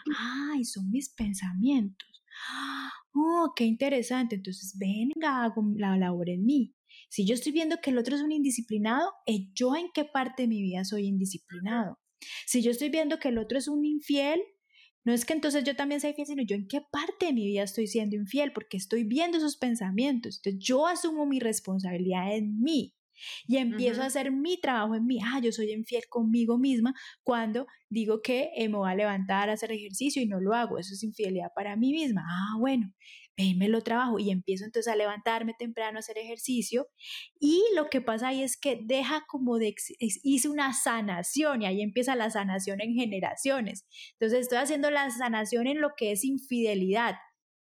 [0.53, 2.23] ay, son mis pensamientos,
[3.13, 6.75] oh, qué interesante, entonces venga, hago la labor en mí.
[7.09, 10.43] Si yo estoy viendo que el otro es un indisciplinado, ¿eh, ¿yo en qué parte
[10.43, 11.99] de mi vida soy indisciplinado?
[12.45, 14.41] Si yo estoy viendo que el otro es un infiel,
[15.05, 17.45] no es que entonces yo también sea infiel, sino yo en qué parte de mi
[17.45, 20.37] vida estoy siendo infiel, porque estoy viendo esos pensamientos.
[20.37, 22.95] Entonces yo asumo mi responsabilidad en mí
[23.47, 25.19] y empiezo a hacer mi trabajo en mí.
[25.23, 29.53] Ah, yo soy infiel conmigo misma cuando digo que eh, me voy a levantar a
[29.53, 30.79] hacer ejercicio y no lo hago.
[30.79, 32.23] Eso es infidelidad para mí misma.
[32.27, 32.91] Ah, bueno,
[33.37, 36.87] me lo trabajo y empiezo entonces a levantarme temprano a hacer ejercicio
[37.39, 41.81] y lo que pasa ahí es que deja como de, hice una sanación y ahí
[41.81, 43.85] empieza la sanación en generaciones.
[44.13, 47.15] Entonces estoy haciendo la sanación en lo que es infidelidad,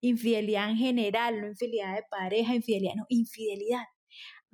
[0.00, 3.85] infidelidad en general, no infidelidad de pareja, infidelidad, no, infidelidad.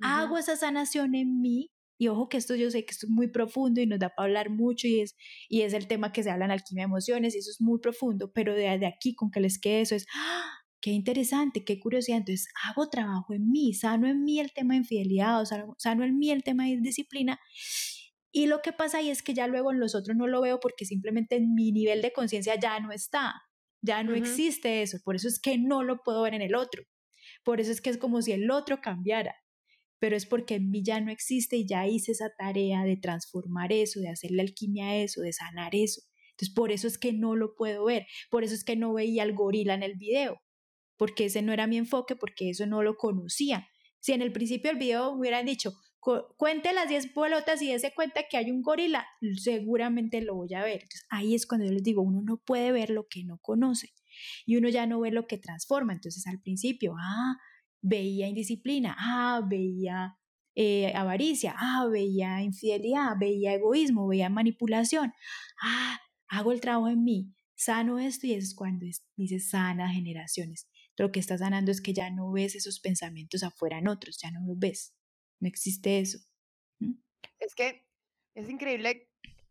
[0.01, 3.79] Hago esa sanación en mí y ojo que esto yo sé que es muy profundo
[3.79, 5.15] y nos da para hablar mucho y es,
[5.47, 7.79] y es el tema que se habla en alquimia de emociones y eso es muy
[7.79, 10.64] profundo, pero de, de aquí con que les quede eso es, ¡ah!
[10.85, 12.19] Qué interesante, qué curiosidad.
[12.19, 15.45] Entonces hago trabajo en mí, sano en mí el tema de infidelidad, o
[15.79, 17.39] sano, en mí el tema de disciplina.
[18.31, 20.59] Y lo que pasa ahí es que ya luego en los otros no lo veo
[20.59, 23.33] porque simplemente en mi nivel de conciencia ya no está,
[23.81, 24.99] ya no existe eso.
[25.03, 26.83] Por eso es que no lo puedo ver en el otro.
[27.43, 29.33] Por eso es que es como si el otro cambiara.
[29.97, 33.73] Pero es porque en mí ya no existe y ya hice esa tarea de transformar
[33.73, 36.01] eso, de hacerle alquimia a eso, de sanar eso.
[36.33, 38.05] Entonces, por eso es que no lo puedo ver.
[38.29, 40.44] Por eso es que no veía al gorila en el video
[40.97, 43.67] porque ese no era mi enfoque, porque eso no lo conocía.
[43.99, 45.73] Si en el principio del video hubieran dicho,
[46.37, 50.63] cuente las 10 pelotas y ese cuenta que hay un gorila, seguramente lo voy a
[50.63, 50.83] ver.
[50.83, 53.89] Entonces, ahí es cuando yo les digo, uno no puede ver lo que no conoce
[54.45, 55.93] y uno ya no ve lo que transforma.
[55.93, 57.37] Entonces, al principio, ah,
[57.81, 60.17] veía indisciplina, ah, veía
[60.55, 65.13] eh, avaricia, ah, veía infidelidad, veía egoísmo, veía manipulación,
[65.61, 70.67] ah, hago el trabajo en mí, sano esto y eso es cuando dice sana generaciones
[70.97, 74.31] lo que está sanando es que ya no ves esos pensamientos afuera en otros, ya
[74.31, 74.95] no los ves.
[75.39, 76.19] No existe eso.
[77.39, 77.85] Es que
[78.35, 79.09] es increíble,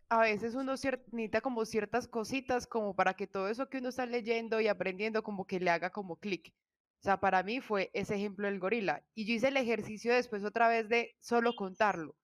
[0.09, 4.07] a veces uno necesita como ciertas cositas como para que todo eso que uno está
[4.07, 6.55] leyendo y aprendiendo como que le haga como clic.
[7.01, 9.05] O sea, para mí fue ese ejemplo del gorila.
[9.15, 12.17] Y yo hice el ejercicio después otra vez de solo contarlo.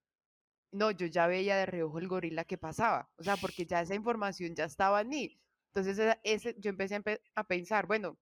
[0.72, 3.10] No, yo ya veía de reojo el gorila que pasaba.
[3.16, 5.40] O sea, porque ya esa información ya estaba en mí.
[5.74, 7.02] Entonces ese, yo empecé a,
[7.34, 8.18] a pensar, bueno,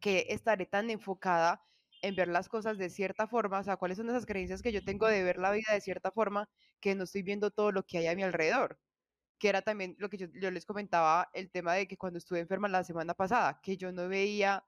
[0.00, 1.62] que estaré tan enfocada
[2.02, 4.84] en ver las cosas de cierta forma, o sea, cuáles son esas creencias que yo
[4.84, 6.48] tengo de ver la vida de cierta forma
[6.80, 8.78] que no estoy viendo todo lo que hay a mi alrededor.
[9.38, 12.68] Que era también lo que yo, les comentaba, el tema de que cuando estuve enferma
[12.68, 14.64] la semana pasada, que yo no veía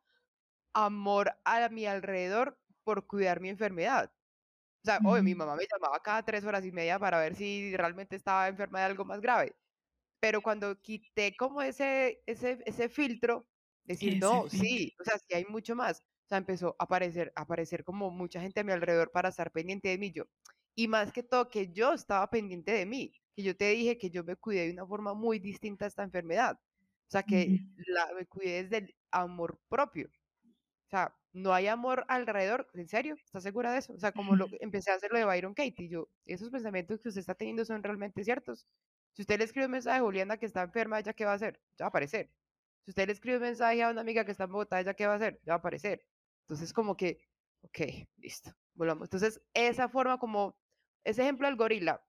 [0.74, 4.12] amor a mi alrededor por cuidar mi enfermedad.
[4.82, 7.76] O sea, hoy mi mamá me llamaba cada tres horas y media para ver si
[7.76, 9.56] realmente estaba enferma de algo más grave.
[10.20, 13.48] Pero cuando quité como ese, ese, ese filtro,
[13.88, 16.00] Decir, no, sí, o sea, sí hay mucho más.
[16.00, 19.50] O sea, empezó a aparecer, a aparecer como mucha gente a mi alrededor para estar
[19.50, 20.12] pendiente de mí.
[20.12, 20.24] Yo,
[20.74, 23.12] y más que todo, que yo estaba pendiente de mí.
[23.34, 26.02] Que yo te dije que yo me cuidé de una forma muy distinta a esta
[26.02, 26.58] enfermedad.
[27.08, 30.08] O sea, que la, me cuidé desde el amor propio.
[30.08, 32.68] O sea, no hay amor alrededor.
[32.74, 33.14] ¿En serio?
[33.14, 33.94] ¿Estás segura de eso?
[33.94, 37.08] O sea, como lo, empecé a hacer lo de Byron Katie, yo, esos pensamientos que
[37.08, 38.66] usted está teniendo son realmente ciertos.
[39.14, 41.36] Si usted le escribe un mensaje a Juliana que está enferma, ¿ella qué va a
[41.36, 41.58] hacer?
[41.78, 42.30] Ya va a aparecer.
[42.84, 45.06] Si usted le escribe un mensaje a una amiga que está en Bogotá, ¿ella qué
[45.06, 45.40] va a hacer?
[45.44, 46.06] Ya va a aparecer.
[46.42, 47.20] Entonces, como que,
[47.62, 47.78] ok,
[48.16, 49.06] listo, volvamos.
[49.06, 50.56] Entonces, esa forma como,
[51.04, 52.02] ese ejemplo del gorila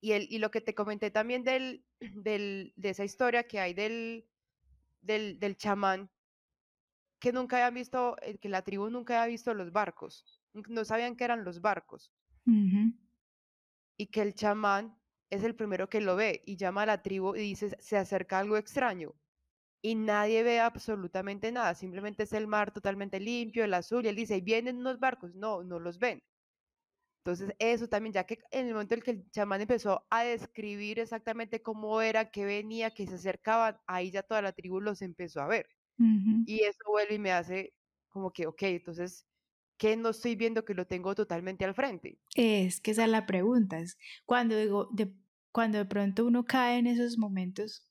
[0.00, 3.74] y, el, y lo que te comenté también del, del, de esa historia que hay
[3.74, 4.28] del,
[5.00, 6.10] del, del chamán,
[7.18, 11.16] que nunca habían visto, eh, que la tribu nunca había visto los barcos, no sabían
[11.16, 12.12] que eran los barcos.
[13.96, 14.98] Y que el chamán
[15.30, 18.38] es el primero que lo ve y llama a la tribu y dice, se acerca
[18.38, 19.14] algo extraño
[19.84, 24.16] y nadie ve absolutamente nada, simplemente es el mar totalmente limpio, el azul, y él
[24.16, 25.34] dice, ¿y vienen unos barcos?
[25.34, 26.22] No, no los ven.
[27.18, 31.00] Entonces, eso también, ya que en el momento en que el chamán empezó a describir
[31.00, 35.42] exactamente cómo era, que venía, que se acercaban, ahí ya toda la tribu los empezó
[35.42, 35.68] a ver.
[35.98, 37.74] Y eso vuelve y me hace
[38.08, 39.26] como que, ok, entonces,
[39.76, 42.18] ¿qué no estoy viendo que lo tengo totalmente al frente?
[42.34, 45.12] Es que esa es la pregunta, es cuando digo, de,
[45.52, 47.86] cuando de pronto uno cae en esos momentos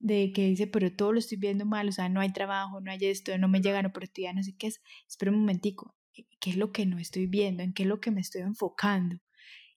[0.00, 2.90] de que dice, pero todo lo estoy viendo mal, o sea, no hay trabajo, no
[2.90, 4.80] hay esto, no me llegan oportunidades, no sé qué es.
[5.08, 7.62] Espera un momentico, ¿qué es lo que no estoy viendo?
[7.62, 9.16] ¿En qué es lo que me estoy enfocando?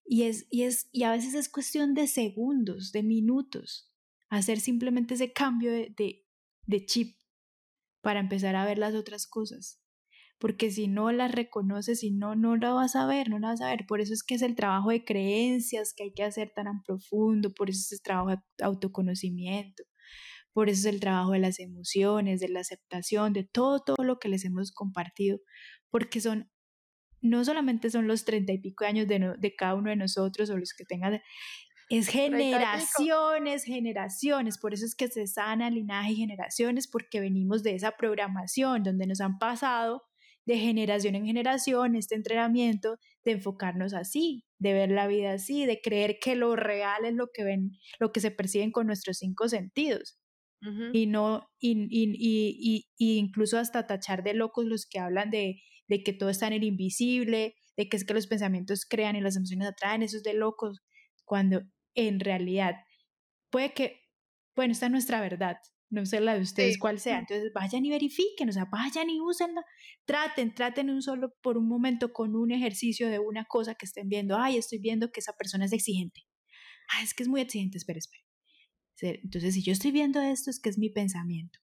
[0.06, 3.92] Y, es, y, es, y a veces es cuestión de segundos, de minutos,
[4.30, 6.26] hacer simplemente ese cambio de, de,
[6.66, 7.18] de chip
[8.02, 9.80] para empezar a ver las otras cosas.
[10.40, 13.62] Porque si no las reconoces, si no, no la vas a ver, no la vas
[13.62, 13.86] a ver.
[13.88, 17.54] Por eso es que es el trabajo de creencias que hay que hacer tan profundo,
[17.54, 19.84] por eso es el trabajo de autoconocimiento
[20.54, 24.20] por eso es el trabajo de las emociones, de la aceptación, de todo, todo lo
[24.20, 25.40] que les hemos compartido,
[25.90, 26.52] porque son,
[27.22, 30.58] no solamente son los treinta y pico años de, de cada uno de nosotros o
[30.58, 31.22] los que tengan,
[31.90, 37.76] es generaciones, generaciones, por eso es que se sana linaje y generaciones, porque venimos de
[37.76, 40.04] esa programación donde nos han pasado
[40.46, 45.82] de generación en generación este entrenamiento de enfocarnos así, de ver la vida así, de
[45.82, 49.50] creer que lo real es lo que ven, lo que se perciben con nuestros cinco
[49.50, 50.21] sentidos
[50.94, 56.04] y no, y, y, y, incluso hasta tachar de locos los que hablan de, de,
[56.04, 59.36] que todo está en el invisible, de que es que los pensamientos crean y las
[59.36, 60.82] emociones atraen, eso es de locos,
[61.26, 61.64] cuando
[61.96, 62.76] en realidad
[63.50, 64.02] puede que,
[64.56, 65.58] bueno, esta es nuestra verdad,
[65.90, 69.20] no sé la de ustedes cuál sea, entonces vayan y verifiquen, o sea, vayan y
[69.20, 69.64] úsenla,
[70.06, 74.10] traten, traten un solo por un momento con un ejercicio de una cosa que estén
[74.10, 76.22] viendo, ay, estoy viendo que esa persona es exigente,
[76.90, 78.31] ay, es que es muy exigente, espera, espera
[79.02, 81.60] entonces, si yo estoy viendo esto, es que es mi pensamiento.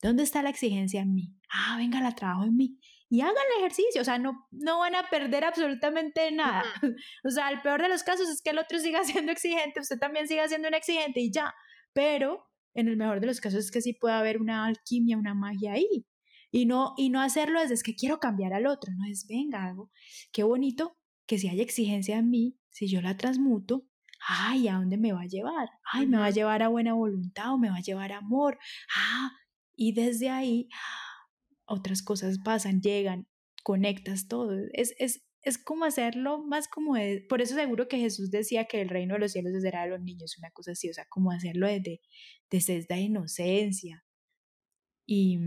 [0.00, 1.34] ¿Dónde está la exigencia en mí?
[1.50, 2.78] Ah, venga, la trabajo en mí.
[3.08, 6.64] Y hagan el ejercicio, o sea, no, no van a perder absolutamente nada.
[7.24, 9.98] o sea, el peor de los casos es que el otro siga siendo exigente, usted
[9.98, 11.54] también siga siendo un exigente y ya.
[11.92, 15.34] Pero en el mejor de los casos es que sí puede haber una alquimia, una
[15.34, 16.06] magia ahí.
[16.50, 19.64] Y no, y no hacerlo desde es que quiero cambiar al otro, no es, venga,
[19.64, 19.90] algo.
[20.32, 23.86] Qué bonito que si hay exigencia en mí, si yo la transmuto,
[24.28, 25.68] ay, ¿a dónde me va a llevar?
[25.92, 28.58] Ay, me va a llevar a buena voluntad o me va a llevar a amor.
[28.96, 29.30] Ah,
[29.74, 30.68] y desde ahí
[31.66, 33.26] otras cosas pasan, llegan,
[33.62, 34.52] conectas todo.
[34.72, 38.80] Es, es, es como hacerlo más como de, por eso seguro que Jesús decía que
[38.80, 41.32] el reino de los cielos es de los niños, una cosa así, o sea, como
[41.32, 42.00] hacerlo desde,
[42.50, 44.04] desde esta inocencia
[45.06, 45.38] y,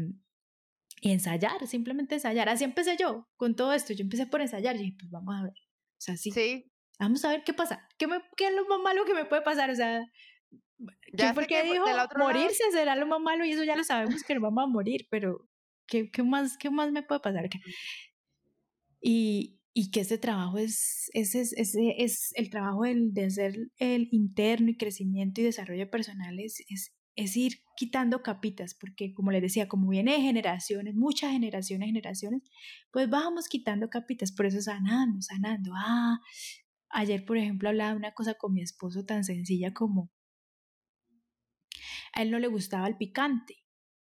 [1.02, 2.50] y ensayar, simplemente ensayar.
[2.50, 5.44] Así empecé yo con todo esto, yo empecé por ensayar y dije, pues vamos a
[5.44, 6.72] ver, o sea, sí, sí.
[7.00, 9.42] Vamos a ver qué pasa, qué, me, qué es lo más malo que me puede
[9.42, 10.04] pasar, o sea,
[11.16, 11.86] ¿quién fue que dijo
[12.18, 15.08] morirse será lo más malo y eso ya lo sabemos que nos vamos a morir,
[15.10, 15.48] pero
[15.88, 17.50] ¿qué, qué más, qué más me puede pasar?
[19.02, 23.56] Y, y que ese trabajo es, ese es, ese es el trabajo del, de hacer
[23.78, 29.32] el interno y crecimiento y desarrollo personal es, es, es, ir quitando capitas, porque como
[29.32, 32.42] les decía, como viene de generaciones, muchas generaciones, generaciones,
[32.92, 35.72] pues vamos quitando capitas, por eso sanando, sanando.
[35.76, 36.20] Ah,
[36.90, 40.12] ayer por ejemplo hablaba de una cosa con mi esposo tan sencilla como
[42.14, 43.58] a él no le gustaba el picante.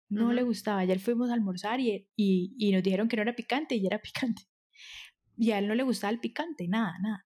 [0.09, 0.79] No le gustaba.
[0.79, 3.99] Ayer fuimos a almorzar y, y, y, nos dijeron que no era picante y era
[3.99, 4.43] picante
[5.37, 7.25] y a él no le gustaba el picante, nada, nada.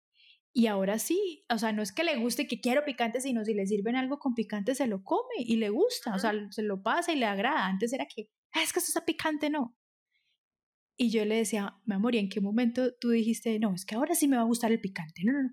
[0.53, 3.53] Y ahora sí, o sea, no es que le guste que quiero picante, sino si
[3.53, 6.81] le sirven algo con picante se lo come y le gusta, o sea, se lo
[6.81, 7.67] pasa y le agrada.
[7.67, 9.75] Antes era que, ah, es que esto está picante, no.
[11.01, 13.95] Y yo le decía, mi amor, ¿y en qué momento tú dijiste, no, es que
[13.95, 15.21] ahora sí me va a gustar el picante?
[15.23, 15.49] No, no, no.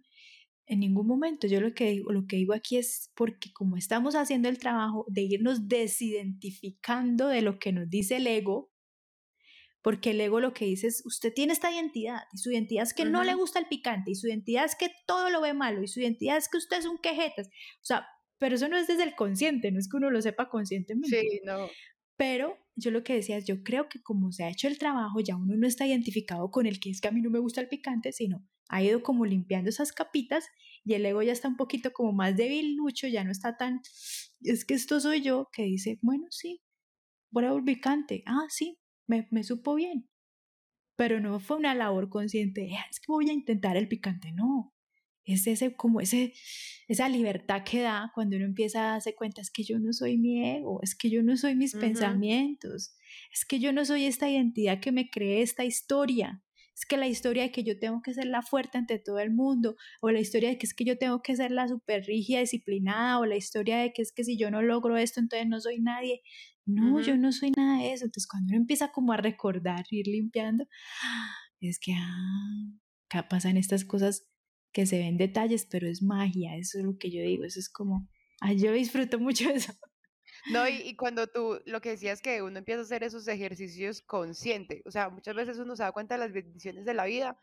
[0.66, 1.46] En ningún momento.
[1.46, 5.06] Yo lo que digo, lo que digo aquí es porque como estamos haciendo el trabajo
[5.08, 8.72] de irnos desidentificando de lo que nos dice el ego,
[9.82, 12.92] porque el ego lo que dice es, usted tiene esta identidad, y su identidad es
[12.92, 15.80] que no le gusta el picante, y su identidad es que todo lo ve malo,
[15.80, 17.46] y su identidad es que usted es un quejetas.
[17.46, 18.04] O sea,
[18.38, 21.20] pero eso no es desde el consciente, no es que uno lo sepa conscientemente.
[21.20, 21.68] Sí, no.
[22.16, 25.20] Pero yo lo que decía es, yo creo que como se ha hecho el trabajo,
[25.20, 27.60] ya uno no está identificado con el que es que a mí no me gusta
[27.60, 30.46] el picante, sino ha ido como limpiando esas capitas
[30.84, 33.80] y el ego ya está un poquito como más débil, lucho, ya no está tan,
[34.40, 36.62] es que esto soy yo, que dice, bueno, sí,
[37.30, 40.08] voy a picante, ah, sí, me, me supo bien.
[40.96, 44.75] Pero no fue una labor consciente, ah, es que voy a intentar el picante, no.
[45.26, 46.32] Es ese, como ese,
[46.88, 50.16] esa libertad que da cuando uno empieza a darse cuenta, es que yo no soy
[50.16, 52.96] mi ego, es que yo no soy mis pensamientos,
[53.32, 56.44] es que yo no soy esta identidad que me cree esta historia,
[56.76, 59.32] es que la historia de que yo tengo que ser la fuerte ante todo el
[59.32, 62.40] mundo, o la historia de que es que yo tengo que ser la super rígida,
[62.40, 65.58] disciplinada, o la historia de que es que si yo no logro esto, entonces no
[65.58, 66.20] soy nadie.
[66.66, 68.04] No, yo no soy nada de eso.
[68.04, 70.66] Entonces, cuando uno empieza como a recordar, ir limpiando,
[71.60, 72.70] es que, ah,
[73.08, 74.28] acá pasan estas cosas
[74.76, 77.70] que se ven detalles, pero es magia, eso es lo que yo digo, eso es
[77.70, 78.06] como,
[78.40, 79.72] ay, yo disfruto mucho eso.
[80.52, 84.82] No, y, cuando tú, lo que decías que uno empieza a hacer esos ejercicios consciente,
[84.84, 87.40] o sea, muchas veces uno se da cuenta de las bendiciones de la vida,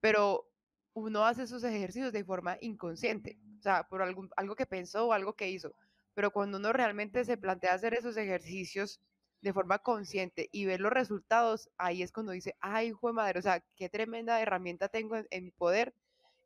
[0.00, 0.46] pero
[0.92, 5.12] uno hace esos ejercicios de forma inconsciente, o sea, por algún, algo que pensó o
[5.12, 5.74] algo que hizo
[6.14, 9.00] pero cuando uno realmente se plantea hacer esos ejercicios
[9.42, 13.38] de forma consciente y ver los resultados, ahí es cuando dice, ay, hijo de madre,
[13.40, 15.92] o sea, qué tremenda herramienta tengo en, mi poder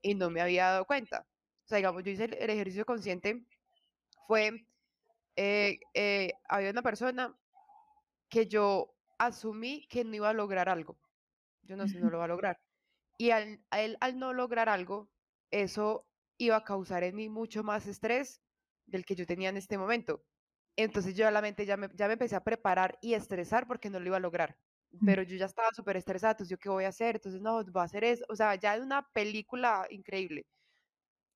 [0.03, 1.27] y no me había dado cuenta.
[1.65, 3.45] O sea, digamos, yo hice el, ejercicio consciente,
[4.27, 4.67] fue,
[5.37, 7.37] eh, eh, había una persona
[8.29, 10.99] que yo asumí que no iba a lograr algo.
[11.63, 12.61] Yo no sé, no lo va a lograr.
[13.19, 15.11] Y al, él, al no lograr algo,
[15.51, 16.07] eso
[16.39, 18.41] iba a causar en mí mucho más estrés
[18.87, 20.25] del que yo tenía en este momento.
[20.77, 23.91] Entonces yo a la mente ya me, ya me empecé a preparar y estresar porque
[23.91, 24.57] no lo iba a lograr.
[25.05, 27.81] Pero yo ya estaba súper estresada, entonces yo qué voy a hacer, entonces no, voy
[27.83, 28.25] a hacer eso.
[28.29, 30.47] O sea, ya es una película increíble.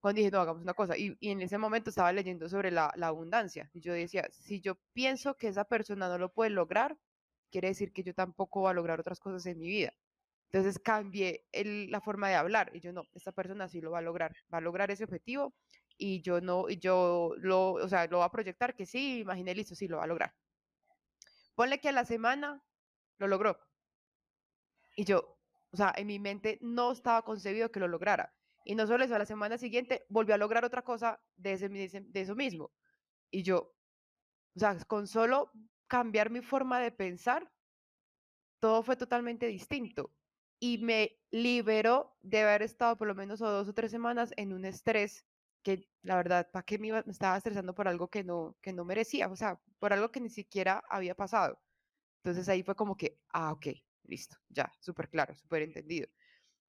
[0.00, 0.96] Cuando dije, no, hagamos una cosa.
[0.98, 3.70] Y, y en ese momento estaba leyendo sobre la, la abundancia.
[3.74, 6.98] Y yo decía, si yo pienso que esa persona no lo puede lograr,
[7.50, 9.92] quiere decir que yo tampoco voy a lograr otras cosas en mi vida.
[10.52, 13.98] Entonces cambié el, la forma de hablar y yo no, esta persona sí lo va
[14.00, 15.54] a lograr, va a lograr ese objetivo
[15.96, 19.54] y yo no, y yo lo, o sea, lo va a proyectar que sí, imaginé
[19.54, 20.34] listo, sí, lo va a lograr.
[21.54, 22.62] Ponle que a la semana
[23.22, 23.58] lo logró.
[24.96, 25.38] Y yo,
[25.70, 28.34] o sea, en mi mente no estaba concebido que lo lograra.
[28.64, 31.68] Y no solo eso, a la semana siguiente volvió a lograr otra cosa de, ese,
[31.68, 32.72] de eso mismo.
[33.30, 33.74] Y yo,
[34.54, 35.50] o sea, con solo
[35.86, 37.50] cambiar mi forma de pensar,
[38.60, 40.12] todo fue totalmente distinto.
[40.60, 44.64] Y me liberó de haber estado por lo menos dos o tres semanas en un
[44.64, 45.24] estrés
[45.62, 48.72] que la verdad, ¿para qué me, iba, me, estaba estresando por algo que no, que
[48.72, 49.28] no merecía?
[49.28, 51.60] O sea, por algo que ni siquiera había pasado.
[52.24, 53.66] Entonces ahí fue como que, ah, ok,
[54.04, 56.08] listo, ya, súper claro, súper entendido.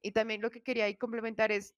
[0.01, 1.75] Y también lo que quería ahí complementar es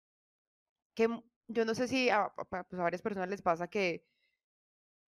[0.95, 1.09] que
[1.47, 4.05] yo no sé si a, pues a varias personas les pasa que,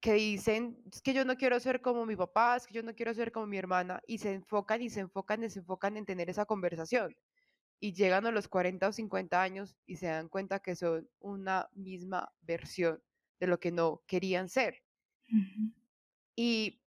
[0.01, 2.93] que dicen, es que yo no quiero ser como mi papá, es que yo no
[2.93, 6.05] quiero ser como mi hermana, y se enfocan y se enfocan y se enfocan en
[6.05, 7.15] tener esa conversación.
[7.79, 11.69] Y llegan a los 40 o 50 años y se dan cuenta que son una
[11.71, 13.01] misma versión
[13.39, 14.83] de lo que no querían ser.
[16.35, 16.81] Y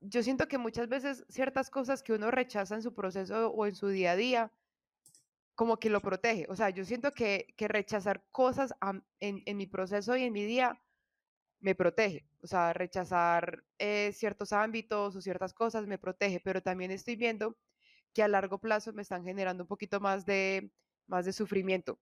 [0.00, 3.74] yo siento que muchas veces ciertas cosas que uno rechaza en su proceso o en
[3.74, 4.52] su día a día,
[5.54, 6.46] como que lo protege.
[6.48, 8.74] O sea, yo siento que, que rechazar cosas
[9.20, 10.80] en, en, mi proceso y en mi día
[11.60, 12.26] me protege.
[12.42, 17.58] O sea, rechazar eh, ciertos ámbitos o ciertas cosas me protege, pero también estoy viendo
[18.14, 20.72] que a largo plazo me están generando un poquito más de,
[21.06, 21.98] más de sufrimiento.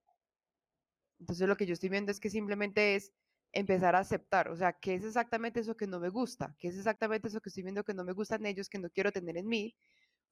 [1.19, 3.13] Entonces lo que yo estoy viendo es que simplemente es
[3.53, 6.77] empezar a aceptar, o sea, qué es exactamente eso que no me gusta, qué es
[6.77, 9.37] exactamente eso que estoy viendo que no me gusta en ellos, que no quiero tener
[9.37, 9.75] en mí.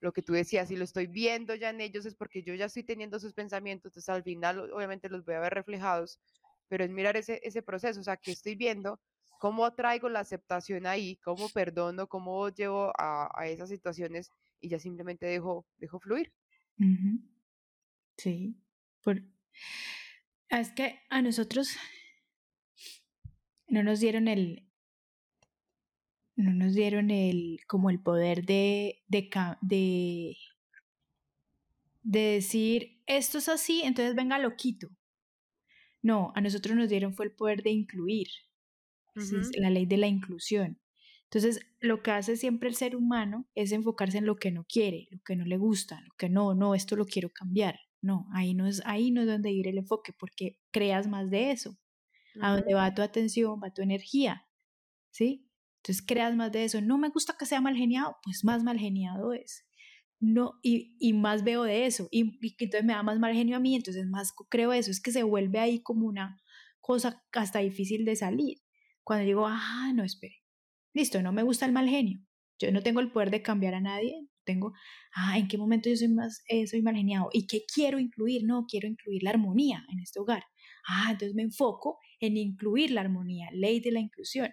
[0.01, 2.67] Lo que tú decías, si lo estoy viendo ya en ellos es porque yo ya
[2.67, 6.21] estoy teniendo sus pensamientos, entonces al final obviamente los voy a ver reflejados,
[6.69, 9.01] pero es mirar ese, ese proceso, o sea, que estoy viendo,
[9.39, 14.79] cómo traigo la aceptación ahí, cómo perdono, cómo llevo a, a esas situaciones y ya
[14.79, 16.33] simplemente dejo, dejo fluir.
[18.19, 18.57] Sí,
[19.03, 19.23] por...
[20.49, 21.77] es que a nosotros
[23.69, 24.69] no nos dieron el,
[26.37, 29.31] no nos dieron el, como el poder de, de,
[29.63, 30.37] de,
[32.03, 34.89] de decir, esto es así, entonces venga, lo quito.
[36.03, 38.29] No, a nosotros nos dieron fue el poder de incluir,
[39.59, 40.79] la ley de la inclusión.
[41.25, 45.09] Entonces, lo que hace siempre el ser humano es enfocarse en lo que no quiere,
[45.11, 47.81] lo que no le gusta, lo que no, no, esto lo quiero cambiar.
[48.03, 51.51] No, ahí no es, ahí no es donde ir el enfoque, porque creas más de
[51.51, 51.77] eso.
[52.41, 54.47] A dónde va tu atención, va tu energía,
[55.11, 55.49] ¿sí?
[55.79, 56.81] Entonces creas más de eso.
[56.81, 59.67] No me gusta que sea mal geniado, pues más mal geniado es.
[60.21, 63.57] No, y, y más veo de eso, y, y, entonces me da más mal genio
[63.57, 66.41] a mí, entonces más creo eso, es que se vuelve ahí como una
[66.81, 68.59] cosa hasta difícil de salir.
[69.05, 70.37] Cuando digo, ah, no, espere,
[70.95, 72.21] listo, no me gusta el mal genio,
[72.59, 74.73] yo no tengo el poder de cambiar a nadie, tengo,
[75.15, 77.29] ah, ¿en qué momento yo soy más, eh, soy mal geniado?
[77.33, 78.45] ¿Y qué quiero incluir?
[78.45, 80.45] No, quiero incluir la armonía en este hogar.
[80.89, 84.53] Ah, entonces me enfoco en incluir la armonía, ley de la inclusión.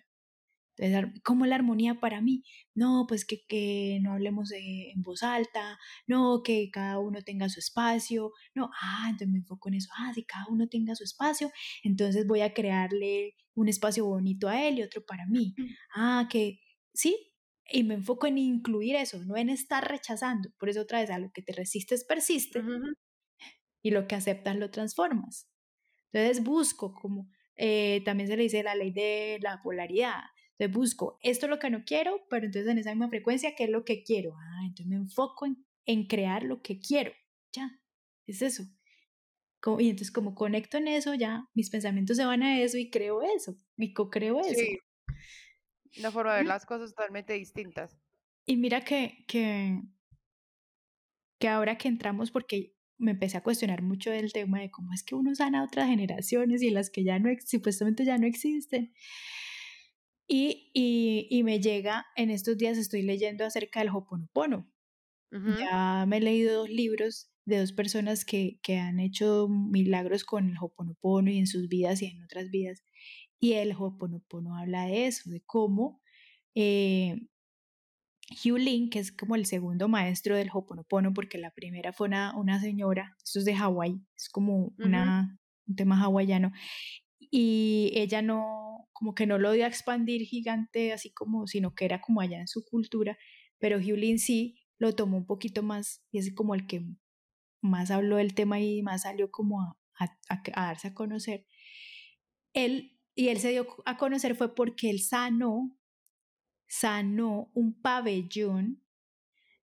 [0.78, 2.43] Entonces, ¿cómo la armonía para mí?
[2.74, 7.59] No, pues que, que no hablemos en voz alta, no, que cada uno tenga su
[7.59, 11.51] espacio, no, ah, entonces me enfoco en eso, ah, si cada uno tenga su espacio,
[11.84, 15.53] entonces voy a crearle un espacio bonito a él y otro para mí.
[15.95, 16.59] Ah, que
[16.93, 17.34] sí,
[17.72, 20.49] y me enfoco en incluir eso, no en estar rechazando.
[20.59, 22.61] Por eso otra vez a lo que te resistes persiste
[23.82, 25.49] y lo que aceptas lo transformas.
[26.11, 30.22] Entonces busco como, eh, también se le dice la ley de la polaridad.
[30.58, 33.66] Entonces busco, esto es lo que no quiero, pero entonces en esa misma frecuencia, ¿qué
[33.66, 34.36] es lo que quiero?
[34.38, 37.12] Ah, entonces me enfoco en, en crear lo que quiero.
[37.51, 37.80] Ya,
[38.28, 38.64] es eso.
[39.80, 43.22] y entonces como conecto en eso, ya mis pensamientos se van a eso y creo
[43.22, 44.54] eso, y co-creo eso.
[44.54, 44.80] Sí.
[45.99, 47.97] Una forma de ver las cosas totalmente distintas.
[48.45, 49.80] Y mira que, que,
[51.39, 52.72] que ahora que entramos, porque
[53.04, 55.88] me empecé a cuestionar mucho del tema de cómo es que uno sana a otras
[55.88, 58.93] generaciones y las que ya no, supuestamente ya no existen.
[60.28, 64.70] Y, y, y, me llega, en estos días estoy leyendo acerca del Hoponopono.
[65.32, 70.47] Ya me he leído dos libros de dos personas que, que han hecho milagros con
[70.47, 72.84] el Hoponopono y en sus vidas y en otras vidas.
[73.39, 76.01] Y el Hoponopono habla de eso, de cómo
[76.56, 77.28] eh,
[78.32, 82.36] Hugh Lin, que es como el segundo maestro del Hoponopono, porque la primera fue una,
[82.38, 86.51] una señora, esto es de Hawái, es como una, un tema hawaiano,
[87.19, 91.86] y ella no, como que no lo dio a expandir gigante, así como, sino que
[91.86, 93.17] era como allá en su cultura,
[93.59, 96.86] pero Hugh Lin sí lo tomó un poquito más, y es como el que
[97.61, 101.45] más habló del tema y más salió como a, a darse a conocer.
[102.53, 105.78] Él, y él se dio a conocer fue porque él sanó
[106.74, 108.82] sanó un pabellón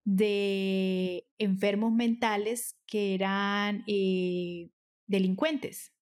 [0.04, 4.70] de enfermos mentales que eran eh,
[5.08, 5.92] delincuentes.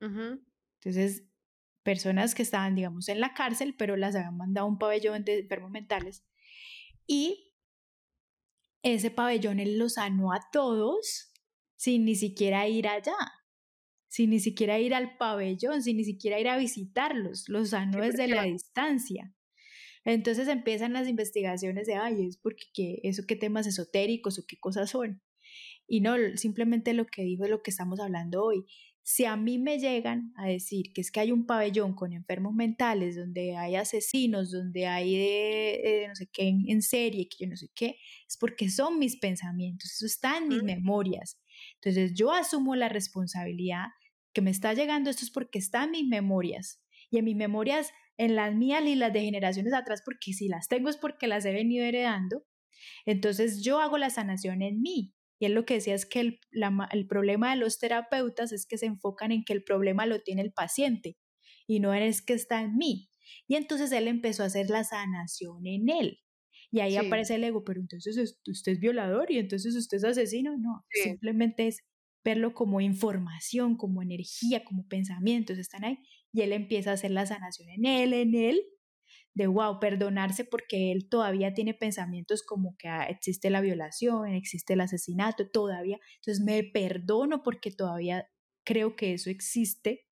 [0.00, 1.24] Entonces,
[1.82, 5.38] personas que estaban, digamos, en la cárcel, pero las habían mandado a un pabellón de
[5.38, 6.26] enfermos mentales.
[7.06, 7.54] Y
[8.82, 11.32] ese pabellón él los sanó a todos
[11.76, 13.16] sin ni siquiera ir allá,
[14.08, 18.28] sin ni siquiera ir al pabellón, sin ni siquiera ir a visitarlos, los sanó desde
[18.28, 19.34] la distancia.
[20.04, 24.56] Entonces empiezan las investigaciones de, ay, es porque qué, eso qué temas esotéricos o qué
[24.58, 25.22] cosas son.
[25.86, 28.64] Y no, simplemente lo que dijo es lo que estamos hablando hoy.
[29.02, 32.54] si a mí me llegan a decir que es que hay un pabellón con enfermos
[32.54, 37.56] mentales, donde hay asesinos, donde hay de, no sé qué en, serie, que yo no
[37.56, 37.96] sé qué,
[38.28, 41.40] es porque son mis pensamientos, eso está en mis memorias.
[41.76, 43.86] Entonces yo asumo la responsabilidad
[44.32, 46.80] que me está llegando, esto es porque está en mis memorias.
[47.10, 47.90] Y en mis memorias,
[48.20, 51.46] en las mías y las de generaciones atrás, porque si las tengo es porque las
[51.46, 52.44] he venido heredando.
[53.06, 55.14] Entonces yo hago la sanación en mí.
[55.38, 56.40] Y él lo que decía es que el,
[56.90, 60.42] el problema de los terapeutas es que se enfocan en que el problema lo tiene
[60.42, 61.16] el paciente
[61.66, 63.08] y no es que está en mí.
[63.48, 66.18] Y entonces él empezó a hacer la sanación en él.
[66.70, 70.58] Y ahí aparece el ego, pero entonces usted es violador y entonces usted es asesino.
[70.58, 71.78] No, simplemente es
[72.22, 75.98] verlo como información, como energía, como pensamientos, están ahí.
[76.32, 78.62] Y él empieza a hacer la sanación en él, en él,
[79.34, 84.74] de wow, perdonarse porque él todavía tiene pensamientos como que ah, existe la violación, existe
[84.74, 85.98] el asesinato, todavía.
[86.16, 88.28] Entonces me perdono porque todavía
[88.64, 90.06] creo que eso existe.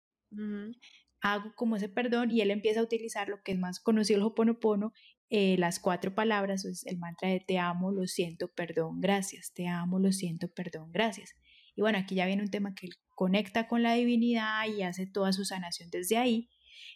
[1.20, 4.24] Hago como ese perdón y él empieza a utilizar lo que es más conocido el
[4.24, 4.92] Hoponopono,
[5.30, 9.66] eh, las cuatro palabras, es el mantra de te amo, lo siento, perdón, gracias, te
[9.66, 11.34] amo, lo siento, perdón, gracias.
[11.74, 15.04] Y bueno, aquí ya viene un tema que él conecta con la divinidad y hace
[15.04, 16.48] toda su sanación desde ahí.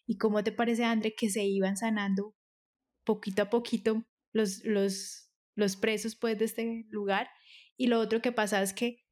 [0.06, 2.36] ¿Y cómo te parece, André, que se iban sanando
[3.02, 7.28] poquito a poquito los, los, los presos pues, de este lugar?
[7.76, 9.04] Y lo otro que pasa es que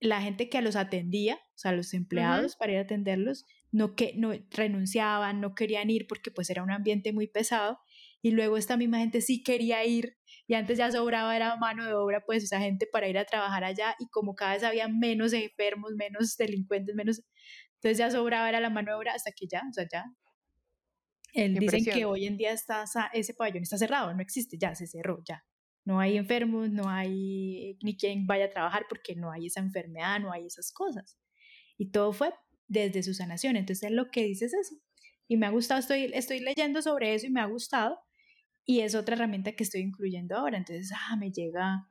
[0.00, 4.14] la gente que los atendía, o sea, los empleados para ir a atenderlos, no, que,
[4.16, 7.78] no renunciaban, no querían ir porque pues era un ambiente muy pesado
[8.26, 10.16] y luego esta misma gente sí quería ir
[10.48, 13.62] y antes ya sobraba era mano de obra pues esa gente para ir a trabajar
[13.62, 17.22] allá y como cada vez había menos enfermos, menos delincuentes, menos
[17.76, 20.04] entonces ya sobraba era la mano de obra hasta que ya, o sea, ya
[21.34, 24.88] él dicen que hoy en día está ese pabellón está cerrado, no existe, ya se
[24.88, 25.44] cerró, ya.
[25.84, 30.18] No hay enfermos, no hay ni quien vaya a trabajar porque no hay esa enfermedad,
[30.18, 31.16] no hay esas cosas.
[31.78, 32.34] Y todo fue
[32.66, 33.54] desde su sanación.
[33.54, 34.74] Entonces, lo que dice es eso.
[35.28, 38.00] Y me ha gustado, estoy, estoy leyendo sobre eso y me ha gustado.
[38.66, 40.58] Y es otra herramienta que estoy incluyendo ahora.
[40.58, 41.88] Entonces, ah, me llega,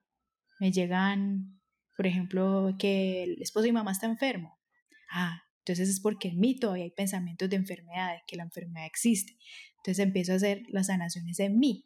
[0.59, 1.59] me llegan,
[1.95, 4.59] por ejemplo, que el esposo y mamá está enfermo.
[5.09, 8.85] Ah, entonces es porque en mí todavía hay pensamientos de enfermedad, de que la enfermedad
[8.85, 9.37] existe.
[9.77, 11.85] Entonces empiezo a hacer las sanaciones en mí.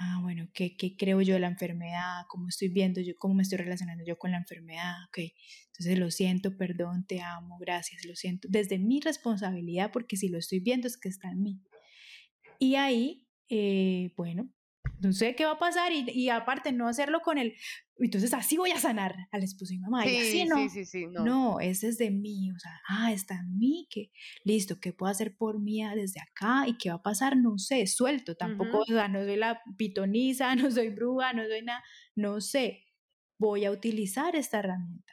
[0.00, 2.22] Ah, bueno, ¿qué, ¿qué, creo yo de la enfermedad?
[2.28, 3.14] ¿Cómo estoy viendo yo?
[3.18, 4.94] ¿Cómo me estoy relacionando yo con la enfermedad?
[5.08, 5.18] Ok,
[5.66, 8.48] entonces lo siento, perdón, te amo, gracias, lo siento.
[8.50, 11.62] Desde mi responsabilidad, porque si lo estoy viendo es que está en mí.
[12.58, 14.50] Y ahí, eh, bueno,
[15.00, 17.54] no sé qué va a pasar y, y, aparte no hacerlo con el,
[17.98, 20.06] entonces así voy a sanar al esposo y mamá.
[20.06, 20.56] y así no.
[20.56, 21.24] Sí, sí, sí, no.
[21.24, 24.10] no, ese es de mí, o sea, ah, está en mí, que
[24.44, 26.66] listo, ¿qué puedo hacer por mí desde acá?
[26.66, 27.36] ¿Y qué va a pasar?
[27.36, 31.62] No sé, suelto, tampoco, o sea, no soy la pitoniza, no soy bruja, no soy
[31.62, 31.82] nada,
[32.14, 32.84] no sé,
[33.38, 35.12] voy a utilizar esta herramienta.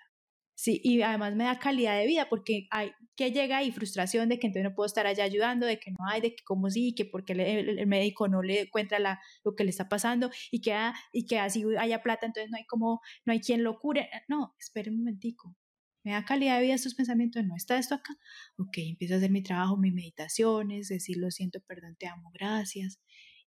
[0.68, 4.48] Y además me da calidad de vida porque hay que llega ahí frustración de que
[4.48, 7.06] entonces no puedo estar allá ayudando, de que no hay, de que como sí, que
[7.06, 10.76] porque el, médico no le encuentra la, lo que le está pasando y que,
[11.14, 14.10] y que así haya plata, entonces no hay como, no hay quien lo cure.
[14.28, 15.56] No, espere un momentico.
[16.04, 18.16] Me da calidad de vida estos pensamientos, no está esto acá.
[18.58, 23.00] Ok, empiezo a hacer mi trabajo, mis meditaciones, decir lo siento, perdón, te amo, gracias.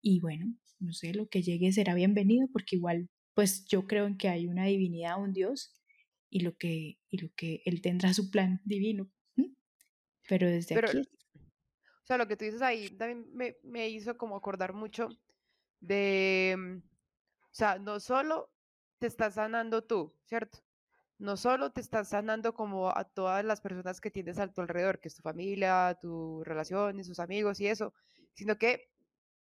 [0.02, 0.46] Y bueno,
[0.80, 4.48] no sé, lo que llegue será bienvenido porque igual, pues yo creo en que hay
[4.48, 5.76] una divinidad, un Dios
[6.30, 9.10] y lo que, y lo que él tendrá su plan divino.
[10.28, 11.02] Pero desde aquí.
[11.02, 15.10] O sea, lo que tú dices ahí también me, me hizo como acordar mucho
[15.80, 18.52] de, mm, o sea, no solo
[19.00, 20.60] te estás sanando tú, ¿cierto?
[21.18, 25.00] No solo te estás sanando como a todas las personas que tienes a tu alrededor,
[25.00, 27.94] que es tu familia, tus relaciones, tus amigos y eso,
[28.34, 28.90] sino que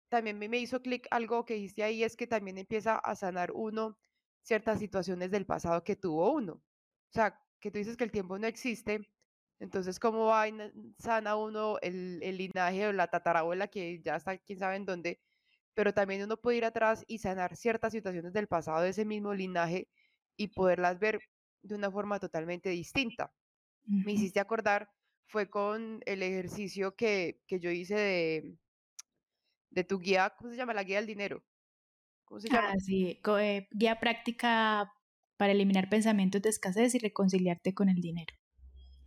[0.09, 3.99] también me hizo clic algo que dijiste ahí, es que también empieza a sanar uno
[4.43, 6.55] ciertas situaciones del pasado que tuvo uno.
[6.55, 9.11] O sea, que tú dices que el tiempo no existe,
[9.61, 10.47] entonces, ¿cómo va
[10.99, 15.21] sana uno el, el linaje o la tatarabuela que ya está quién sabe en dónde?
[15.75, 19.35] Pero también uno puede ir atrás y sanar ciertas situaciones del pasado de ese mismo
[19.35, 19.91] linaje
[20.37, 21.21] y poderlas ver
[21.63, 23.35] de una forma totalmente distinta.
[24.05, 24.91] Me hiciste acordar,
[25.27, 28.59] fue con el ejercicio que, que yo hice de,
[29.71, 30.75] de tu guía, ¿cómo se llama?
[30.75, 31.45] La guía del dinero.
[32.31, 32.71] ¿Cómo se llama?
[32.71, 34.95] Ah, sí, eh, guía práctica
[35.37, 38.33] para eliminar pensamientos de escasez y reconciliarte con el dinero.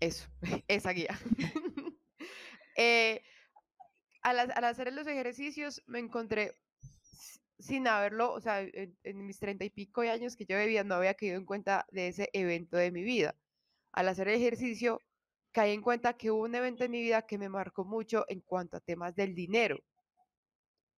[0.01, 0.27] Eso,
[0.67, 1.17] esa guía.
[2.75, 3.21] Eh,
[4.23, 6.57] al, hacer los ejercicios me encontré
[7.59, 10.95] sin haberlo, o sea, en, mis treinta y pico de años que yo vivía no
[10.95, 13.35] había caído en cuenta de ese evento de mi vida.
[13.91, 14.99] Al hacer el ejercicio
[15.51, 18.41] caí en cuenta que hubo un evento en mi vida que me marcó mucho en
[18.41, 19.77] cuanto a temas del dinero.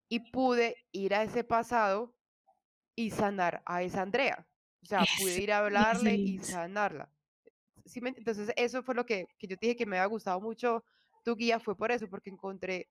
[0.08, 2.15] Y pude ir a ese pasado
[2.96, 4.48] y sanar a esa Andrea.
[4.82, 7.10] O sea, pude ir a hablarle y sanarla.
[7.86, 10.84] ¿sí entonces eso fue lo que, que yo te dije que me había gustado mucho
[11.24, 12.90] tu guía, fue por eso, porque encontré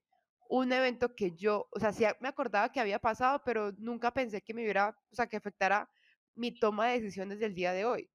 [0.49, 4.43] un evento que yo, o sea, sí me acordaba que había pasado, pero nunca pensé
[4.43, 5.89] que me hubiera, o sea, que afectara
[6.35, 8.11] mi toma de decisiones del día de hoy.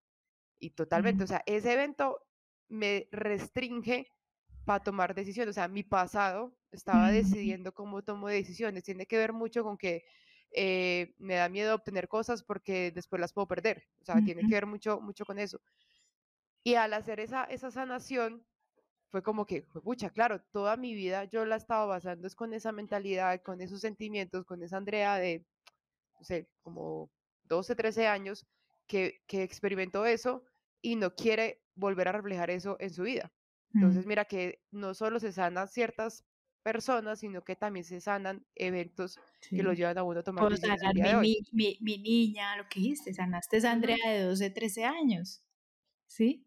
[0.59, 2.19] Y totalmente, o sea, ese evento
[2.67, 4.11] me restringe
[4.65, 5.51] para tomar decisiones.
[5.51, 8.83] O sea, mi pasado estaba decidiendo cómo tomo decisiones.
[8.83, 10.03] Tiene que ver mucho con que
[10.51, 13.83] eh, me da miedo obtener cosas porque después las puedo perder.
[14.01, 15.61] O sea, tiene que ver mucho, mucho con eso.
[16.63, 18.45] Y al hacer esa, esa sanación,
[19.09, 22.71] fue como que, pucha, claro, toda mi vida yo la estaba basando es con esa
[22.71, 25.45] mentalidad, con esos sentimientos, con esa Andrea de,
[26.17, 27.09] no sé, como
[27.43, 28.45] 12, 13 años,
[28.85, 30.43] que, que experimentó eso
[30.81, 33.31] y no quiere volver a reflejar eso en su vida.
[33.73, 36.25] Entonces, mira que no solo se sanan ciertas
[36.63, 41.17] personas, sino que también se sanan eventos que lo llevan a uno a tomar decisiones.
[41.19, 45.41] mi, mi, mi, niña, lo que dijiste, sanaste a Andrea de 12, 13 años.
[46.07, 46.45] ¿Sí?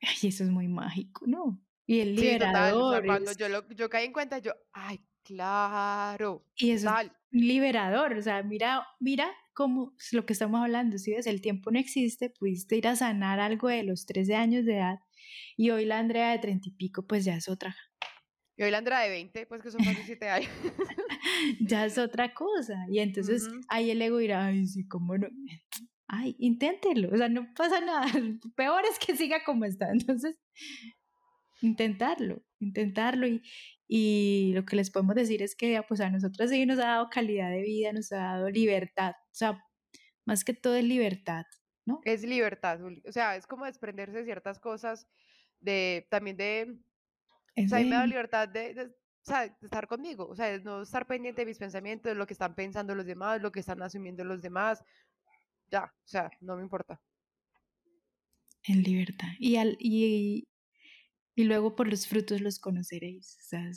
[0.00, 1.60] Ay, eso es muy mágico, ¿no?
[1.86, 3.04] Y el liberador.
[3.04, 6.44] cuando yo, lo, yo caí en cuenta, yo, ay, claro.
[6.56, 11.12] Y eso es liberador, o sea, mira, mira cómo es lo que estamos hablando, si
[11.12, 14.76] ves, el tiempo no existe, pudiste ir a sanar algo de los 13 años de
[14.76, 14.98] edad
[15.56, 17.76] y hoy la Andrea de 30 y pico, pues ya es otra.
[18.56, 20.50] Y hoy la Andrea de 20, pues que son más de 7 años.
[21.60, 22.86] ya es otra cosa.
[22.88, 25.28] Y entonces ahí el ego dirá, ay, sí, cómo no
[26.12, 28.06] ay, inténtelo, o sea, no pasa nada,
[28.56, 30.36] peor es que siga como está, entonces,
[31.62, 33.42] intentarlo, intentarlo y,
[33.88, 37.08] y lo que les podemos decir es que pues a nosotros sí nos ha dado
[37.08, 39.64] calidad de vida, nos ha dado libertad, o sea,
[40.26, 41.46] más que todo es libertad,
[41.86, 42.00] ¿no?
[42.04, 45.08] Es libertad, o sea, es como desprenderse de ciertas cosas,
[45.60, 46.78] de también de,
[47.56, 51.42] o sea, me da libertad de, de, de estar conmigo, o sea, no estar pendiente
[51.42, 54.42] de mis pensamientos, de lo que están pensando los demás, lo que están asumiendo los
[54.42, 54.82] demás,
[55.70, 57.00] ya, o sea, no me importa.
[58.64, 59.28] En libertad.
[59.38, 60.48] Y, al, y,
[61.34, 63.36] y luego por los frutos los conoceréis.
[63.40, 63.72] O sea,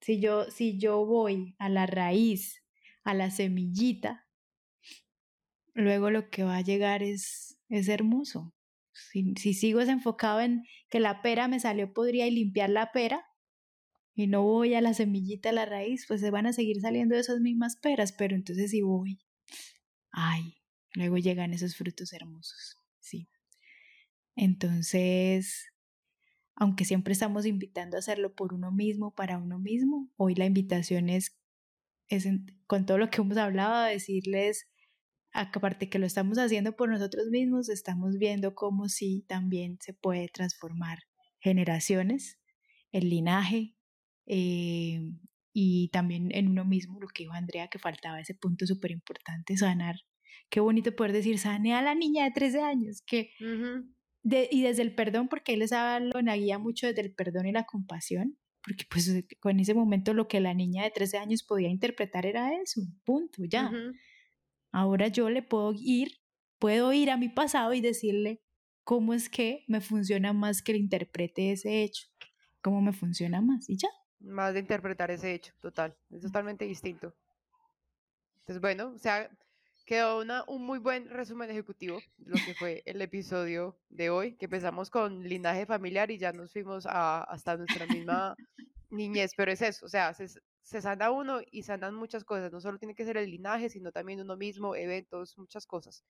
[0.00, 2.62] si, yo, si yo voy a la raíz,
[3.04, 4.26] a la semillita,
[5.74, 8.53] luego lo que va a llegar es, es hermoso.
[8.94, 13.26] Si, si sigo enfocado en que la pera me salió podría limpiar la pera,
[14.14, 17.16] y no voy a la semillita, a la raíz, pues se van a seguir saliendo
[17.16, 19.18] esas mismas peras, pero entonces si voy,
[20.12, 20.54] ay,
[20.94, 23.28] Luego llegan esos frutos hermosos, sí.
[24.36, 25.72] Entonces,
[26.54, 31.08] aunque siempre estamos invitando a hacerlo por uno mismo, para uno mismo, hoy la invitación
[31.08, 31.36] es,
[32.08, 32.28] es
[32.66, 34.68] con todo lo que hemos hablado, decirles,
[35.34, 40.28] aparte que lo estamos haciendo por nosotros mismos, estamos viendo cómo sí también se puede
[40.28, 41.00] transformar
[41.40, 42.38] generaciones,
[42.92, 43.74] el linaje
[44.26, 45.00] eh,
[45.52, 49.56] y también en uno mismo, lo que dijo Andrea, que faltaba ese punto súper importante,
[49.56, 49.96] sanar.
[50.50, 53.30] Qué bonito poder decir, sane a la niña de 13 años, que...
[53.40, 57.46] y desde el perdón, porque él les habla en la guía mucho desde el perdón
[57.46, 61.42] y la compasión, porque pues en ese momento lo que la niña de 13 años
[61.42, 63.70] podía interpretar era eso, punto, ya.
[64.74, 66.08] Ahora yo le puedo ir,
[66.58, 68.42] puedo ir a mi pasado y decirle
[68.82, 72.08] cómo es que me funciona más que le interprete ese hecho,
[72.60, 73.88] cómo me funciona más y ya.
[74.18, 77.14] Más de interpretar ese hecho, total, es totalmente distinto.
[78.40, 79.30] Entonces, bueno, o sea,
[79.86, 84.46] Quedó una, un muy buen resumen ejecutivo, lo que fue el episodio de hoy, que
[84.46, 88.34] empezamos con linaje familiar y ya nos fuimos a, hasta nuestra misma
[88.90, 92.60] niñez, pero es eso, o sea, se, se sana uno y sanan muchas cosas, no
[92.60, 96.04] solo tiene que ser el linaje, sino también uno mismo, eventos, muchas cosas.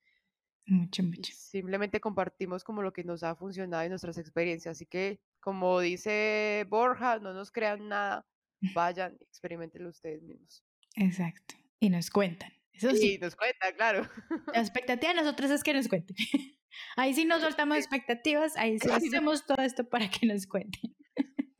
[0.67, 1.33] Mucho, mucho.
[1.35, 6.65] Simplemente compartimos como lo que nos ha funcionado y nuestras experiencias, así que como dice
[6.71, 8.27] Borja, no nos crean nada,
[8.75, 10.65] vayan, experimentenlo ustedes mismos.
[10.97, 12.53] Exacto, y nos cuentan.
[12.73, 13.19] Eso sí.
[13.21, 14.09] nos cuenta, claro.
[14.53, 16.17] La expectativa de nosotros es que nos cuenten.
[16.97, 20.95] Ahí sí nos soltamos expectativas, ahí sí hacemos todo esto para que nos cuenten.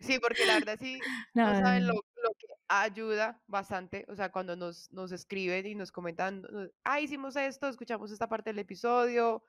[0.01, 0.99] Sí, porque la verdad sí,
[1.35, 2.47] no, saben lo, que
[2.83, 6.45] ayuda bastante, o sea, cuando nos, nos escriben y nos comentan,
[6.85, 9.45] ah, hicimos esto, escuchamos esta parte del episodio,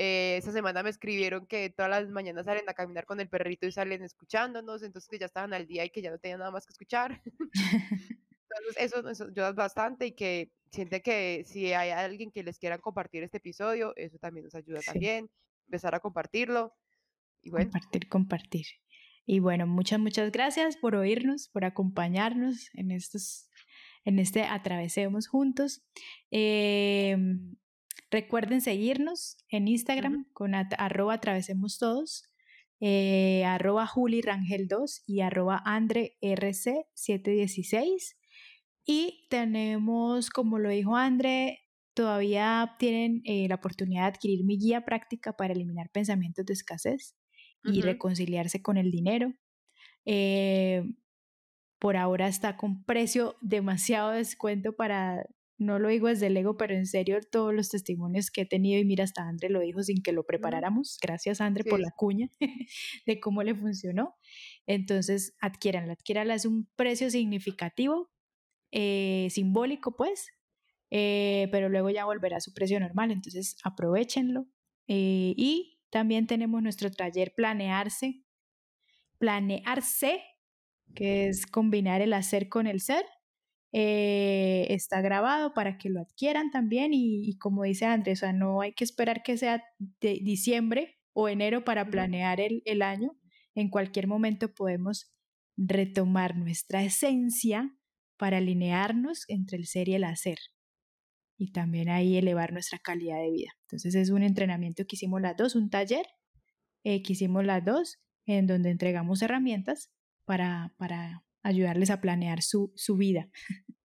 [0.00, 3.66] eh, esa semana me escribieron que todas las mañanas salen a caminar con el perrito
[3.66, 6.52] y salen escuchándonos, entonces que ya estaban al día y que ya no tenían nada
[6.52, 7.20] más que escuchar.
[8.50, 12.78] entonces eso, eso ayuda bastante y que siente que si hay alguien que les quiera
[12.78, 15.28] compartir este episodio, eso también nos ayuda también,
[15.66, 16.76] empezar a compartirlo.
[17.42, 17.70] Y bueno.
[17.70, 18.66] Compartir, compartir.
[19.30, 23.50] Y bueno, muchas, muchas gracias por oírnos, por acompañarnos en estos,
[24.06, 25.82] en este Atravesemos Juntos.
[26.30, 27.56] Em,
[28.10, 32.24] recuerden seguirnos en Instagram con arroba atravesemos todos,
[32.80, 38.16] eh, arroba Juli Rangel 2 y arroba Andre RC 716.
[38.86, 41.58] Y tenemos, como lo dijo André,
[41.92, 47.14] todavía tienen eh, la oportunidad de adquirir mi guía práctica para eliminar pensamientos de escasez
[47.64, 49.34] y reconciliarse con el dinero.
[50.04, 50.82] Eh,
[51.78, 55.26] por ahora está con precio demasiado descuento para,
[55.58, 58.80] no lo digo desde el ego, pero en serio todos los testimonios que he tenido
[58.80, 60.98] y mira, hasta André lo dijo sin que lo preparáramos.
[61.00, 62.30] Gracias André por la cuña
[63.06, 64.16] de cómo le funcionó.
[64.66, 68.10] Entonces, adquiéranla, adquiéranla, es un precio significativo,
[68.72, 70.30] eh, simbólico pues,
[70.90, 74.46] eh, pero luego ya volverá a su precio normal, entonces aprovechenlo.
[74.86, 78.22] Eh, y también tenemos nuestro taller Planearse,
[79.18, 80.22] Planearse,
[80.94, 83.04] que es combinar el hacer con el ser.
[83.72, 88.62] Eh, está grabado para que lo adquieran también y, como dice Andrés, o sea, no
[88.62, 93.18] hay que esperar que sea de diciembre o enero para planear el, el año.
[93.54, 95.12] En cualquier momento podemos
[95.56, 97.74] retomar nuestra esencia
[98.16, 100.38] para alinearnos entre el ser y el hacer
[101.38, 103.52] y también ahí elevar nuestra calidad de vida.
[103.62, 106.04] Entonces es un entrenamiento que hicimos las dos, un taller
[106.82, 109.90] eh, que hicimos las dos, en donde entregamos herramientas
[110.24, 113.30] para, para ayudarles a planear su, su vida.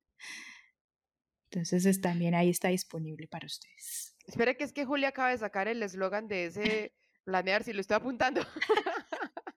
[1.51, 4.17] Entonces también ahí está disponible para ustedes.
[4.25, 7.81] Espere que es que Julia acaba de sacar el eslogan de ese planear, si lo
[7.81, 8.41] estoy apuntando.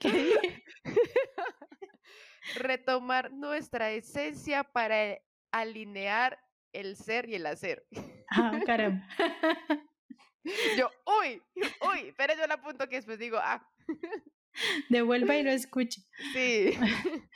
[2.54, 5.18] Retomar nuestra esencia para
[5.50, 6.38] alinear
[6.72, 7.86] el ser y el hacer.
[8.30, 9.06] Ah, caramba.
[10.76, 13.64] Yo, uy, uy, pero yo la apunto que después digo, ah.
[14.88, 16.02] Devuelva y no escuche.
[16.32, 16.72] Sí.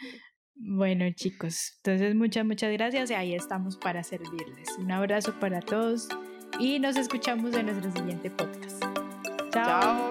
[0.59, 4.70] Bueno, chicos, entonces muchas, muchas gracias y ahí estamos para servirles.
[4.78, 6.09] Un abrazo para todos
[6.59, 8.82] y nos escuchamos en nuestro siguiente podcast.
[9.53, 9.82] Chao.
[9.82, 10.05] Chao.